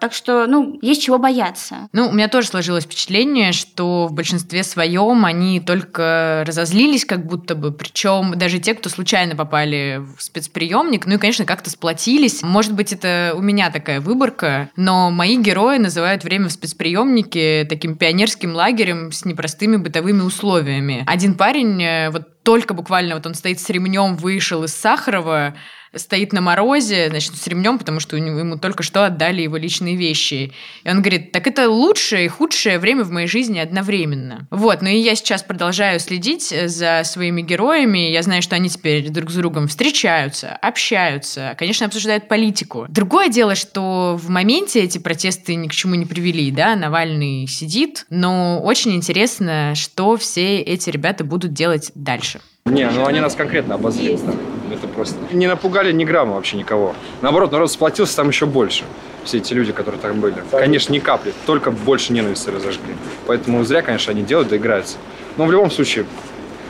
Так 0.00 0.12
что, 0.12 0.46
ну, 0.46 0.78
есть 0.82 1.02
чего 1.02 1.18
бояться. 1.18 1.88
Ну, 1.92 2.08
у 2.08 2.12
меня 2.12 2.28
тоже 2.28 2.48
сложилось 2.48 2.84
впечатление, 2.84 3.52
что 3.52 4.06
в 4.06 4.12
большинстве 4.12 4.62
своем 4.62 5.24
они 5.24 5.60
только 5.60 6.44
разозлились 6.46 7.04
как 7.04 7.26
будто 7.26 7.54
бы, 7.54 7.72
причем 7.72 8.34
даже 8.36 8.58
те, 8.58 8.74
кто 8.74 8.88
случайно 8.88 9.36
попали 9.36 10.02
в 10.16 10.22
спецприемник, 10.22 11.06
ну 11.06 11.14
и, 11.14 11.18
конечно, 11.18 11.44
как-то 11.44 11.70
сплотились. 11.70 12.42
Может 12.42 12.74
быть, 12.74 12.92
это 12.92 13.32
у 13.36 13.40
меня 13.40 13.70
такая 13.70 14.00
выборка, 14.00 14.70
но 14.76 15.10
мои 15.10 15.36
герои 15.36 15.78
называют 15.78 16.24
время 16.24 16.48
в 16.48 16.52
спецприемнике 16.52 17.66
таким 17.68 17.96
пионерским 17.96 18.54
лагерем 18.54 19.12
с 19.12 19.24
непростыми 19.24 19.76
бытовыми 19.76 19.97
условиями. 20.22 21.04
Один 21.06 21.34
парень, 21.34 21.82
э, 21.82 22.10
вот 22.10 22.42
только 22.42 22.74
буквально 22.74 23.14
вот 23.14 23.26
он 23.26 23.34
стоит 23.34 23.60
с 23.60 23.68
ремнем, 23.68 24.16
вышел 24.16 24.64
из 24.64 24.74
Сахарова, 24.74 25.54
стоит 25.94 26.32
на 26.32 26.40
морозе, 26.40 27.08
значит, 27.08 27.36
с 27.36 27.46
ремнем, 27.46 27.78
потому 27.78 28.00
что 28.00 28.16
ему 28.16 28.58
только 28.58 28.82
что 28.82 29.04
отдали 29.04 29.42
его 29.42 29.56
личные 29.56 29.96
вещи. 29.96 30.52
И 30.84 30.88
он 30.88 31.00
говорит, 31.00 31.32
так 31.32 31.46
это 31.46 31.68
лучшее 31.68 32.26
и 32.26 32.28
худшее 32.28 32.78
время 32.78 33.04
в 33.04 33.10
моей 33.10 33.28
жизни 33.28 33.58
одновременно. 33.58 34.46
Вот, 34.50 34.82
ну 34.82 34.88
и 34.88 34.98
я 34.98 35.14
сейчас 35.14 35.42
продолжаю 35.42 36.00
следить 36.00 36.48
за 36.48 37.02
своими 37.04 37.42
героями. 37.42 38.10
Я 38.10 38.22
знаю, 38.22 38.42
что 38.42 38.56
они 38.56 38.68
теперь 38.68 39.08
друг 39.08 39.30
с 39.30 39.34
другом 39.34 39.68
встречаются, 39.68 40.52
общаются, 40.52 41.54
конечно, 41.58 41.86
обсуждают 41.86 42.28
политику. 42.28 42.86
Другое 42.88 43.28
дело, 43.28 43.54
что 43.54 44.18
в 44.20 44.28
моменте 44.28 44.82
эти 44.82 44.98
протесты 44.98 45.54
ни 45.54 45.68
к 45.68 45.72
чему 45.72 45.94
не 45.94 46.06
привели, 46.06 46.50
да, 46.50 46.76
Навальный 46.76 47.46
сидит, 47.46 48.06
но 48.10 48.60
очень 48.62 48.94
интересно, 48.94 49.74
что 49.74 50.16
все 50.16 50.60
эти 50.60 50.90
ребята 50.90 51.24
будут 51.24 51.52
делать 51.52 51.90
дальше. 51.94 52.40
Не, 52.70 52.90
ну 52.90 53.06
они 53.06 53.20
нас 53.20 53.34
конкретно 53.34 53.74
обозлили. 53.74 54.18
Да. 54.24 54.32
Это 54.74 54.86
просто... 54.86 55.16
Не 55.32 55.46
напугали 55.46 55.92
ни 55.92 56.04
грамма 56.04 56.34
вообще 56.34 56.56
никого. 56.56 56.94
Наоборот, 57.22 57.52
народ 57.52 57.70
сплотился 57.70 58.16
там 58.16 58.28
еще 58.28 58.46
больше. 58.46 58.84
Все 59.24 59.38
эти 59.38 59.52
люди, 59.52 59.72
которые 59.72 60.00
там 60.00 60.20
были. 60.20 60.36
Конечно, 60.50 60.92
ни 60.92 60.98
капли. 60.98 61.32
Только 61.46 61.70
больше 61.70 62.12
ненависти 62.12 62.50
разожгли. 62.50 62.94
Поэтому 63.26 63.64
зря, 63.64 63.82
конечно, 63.82 64.12
они 64.12 64.22
делают, 64.22 64.48
доиграются. 64.48 64.98
Но 65.36 65.46
в 65.46 65.52
любом 65.52 65.70
случае, 65.70 66.06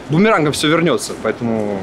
бумерангом 0.08 0.52
все 0.52 0.68
вернется. 0.68 1.12
Поэтому 1.22 1.80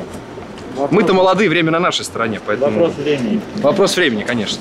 мы-то 0.92 1.14
молодые, 1.14 1.50
время 1.50 1.72
на 1.72 1.80
нашей 1.80 2.06
стороне. 2.06 2.40
Поэтому... 2.46 2.80
Вопрос 2.80 2.96
времени. 2.98 3.42
Вопрос 3.58 3.96
времени, 3.96 4.24
конечно. 4.24 4.60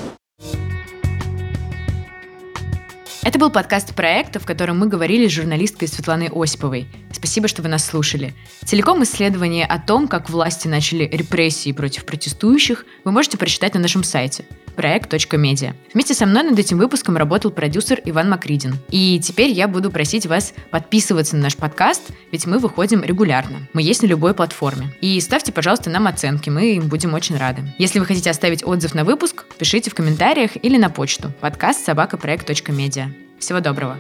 Это 3.25 3.39
был 3.39 3.49
подкаст 3.49 3.95
проекта, 3.95 4.39
в 4.39 4.45
котором 4.45 4.79
мы 4.79 4.87
говорили 4.87 5.27
с 5.27 5.33
журналисткой 5.33 5.89
Светланой 5.89 6.29
Осиповой. 6.31 6.87
Спасибо, 7.11 7.49
что 7.49 7.63
вы 7.63 7.69
нас 7.69 7.83
слушали. 7.83 8.35
Целиком 8.67 9.03
исследование 9.03 9.65
о 9.65 9.79
том, 9.79 10.09
как 10.09 10.29
власти 10.29 10.69
начали 10.69 11.09
репрессии 11.11 11.73
против 11.73 12.05
протестующих, 12.05 12.85
вы 13.03 13.13
можете 13.13 13.39
прочитать 13.39 13.73
на 13.73 13.81
нашем 13.81 14.05
сайте 14.05 14.45
проект.медиа. 14.75 15.75
Вместе 15.93 16.15
со 16.15 16.27
мной 16.27 16.43
над 16.43 16.59
этим 16.59 16.79
выпуском 16.79 17.17
работал 17.17 17.51
продюсер 17.51 18.01
Иван 18.05 18.31
Макридин. 18.31 18.77
И 18.91 19.21
теперь 19.21 19.51
я 19.51 19.69
буду 19.69 19.91
просить 19.91 20.27
вас 20.27 20.55
подписываться 20.71 21.37
на 21.37 21.45
наш 21.45 21.57
подкаст, 21.57 22.03
ведь 22.33 22.47
мы 22.47 22.59
выходим 22.59 23.03
регулярно. 23.03 23.69
Мы 23.73 23.83
есть 23.83 24.03
на 24.03 24.07
любой 24.07 24.35
платформе. 24.35 24.93
И 25.01 25.21
ставьте, 25.21 25.53
пожалуйста, 25.53 25.91
нам 25.91 26.07
оценки, 26.07 26.51
мы 26.51 26.75
им 26.75 26.89
будем 26.89 27.15
очень 27.15 27.37
рады. 27.37 27.63
Если 27.79 27.99
вы 27.99 28.07
хотите 28.07 28.31
оставить 28.31 28.65
отзыв 28.65 28.95
на 28.95 29.05
выпуск, 29.05 29.45
пишите 29.59 29.91
в 29.91 29.95
комментариях 29.95 30.53
или 30.63 30.77
на 30.77 30.91
почту 30.91 31.33
подкаст 31.41 31.85
собакапроект.медиа. 31.85 33.11
Всего 33.39 33.61
доброго! 33.61 33.99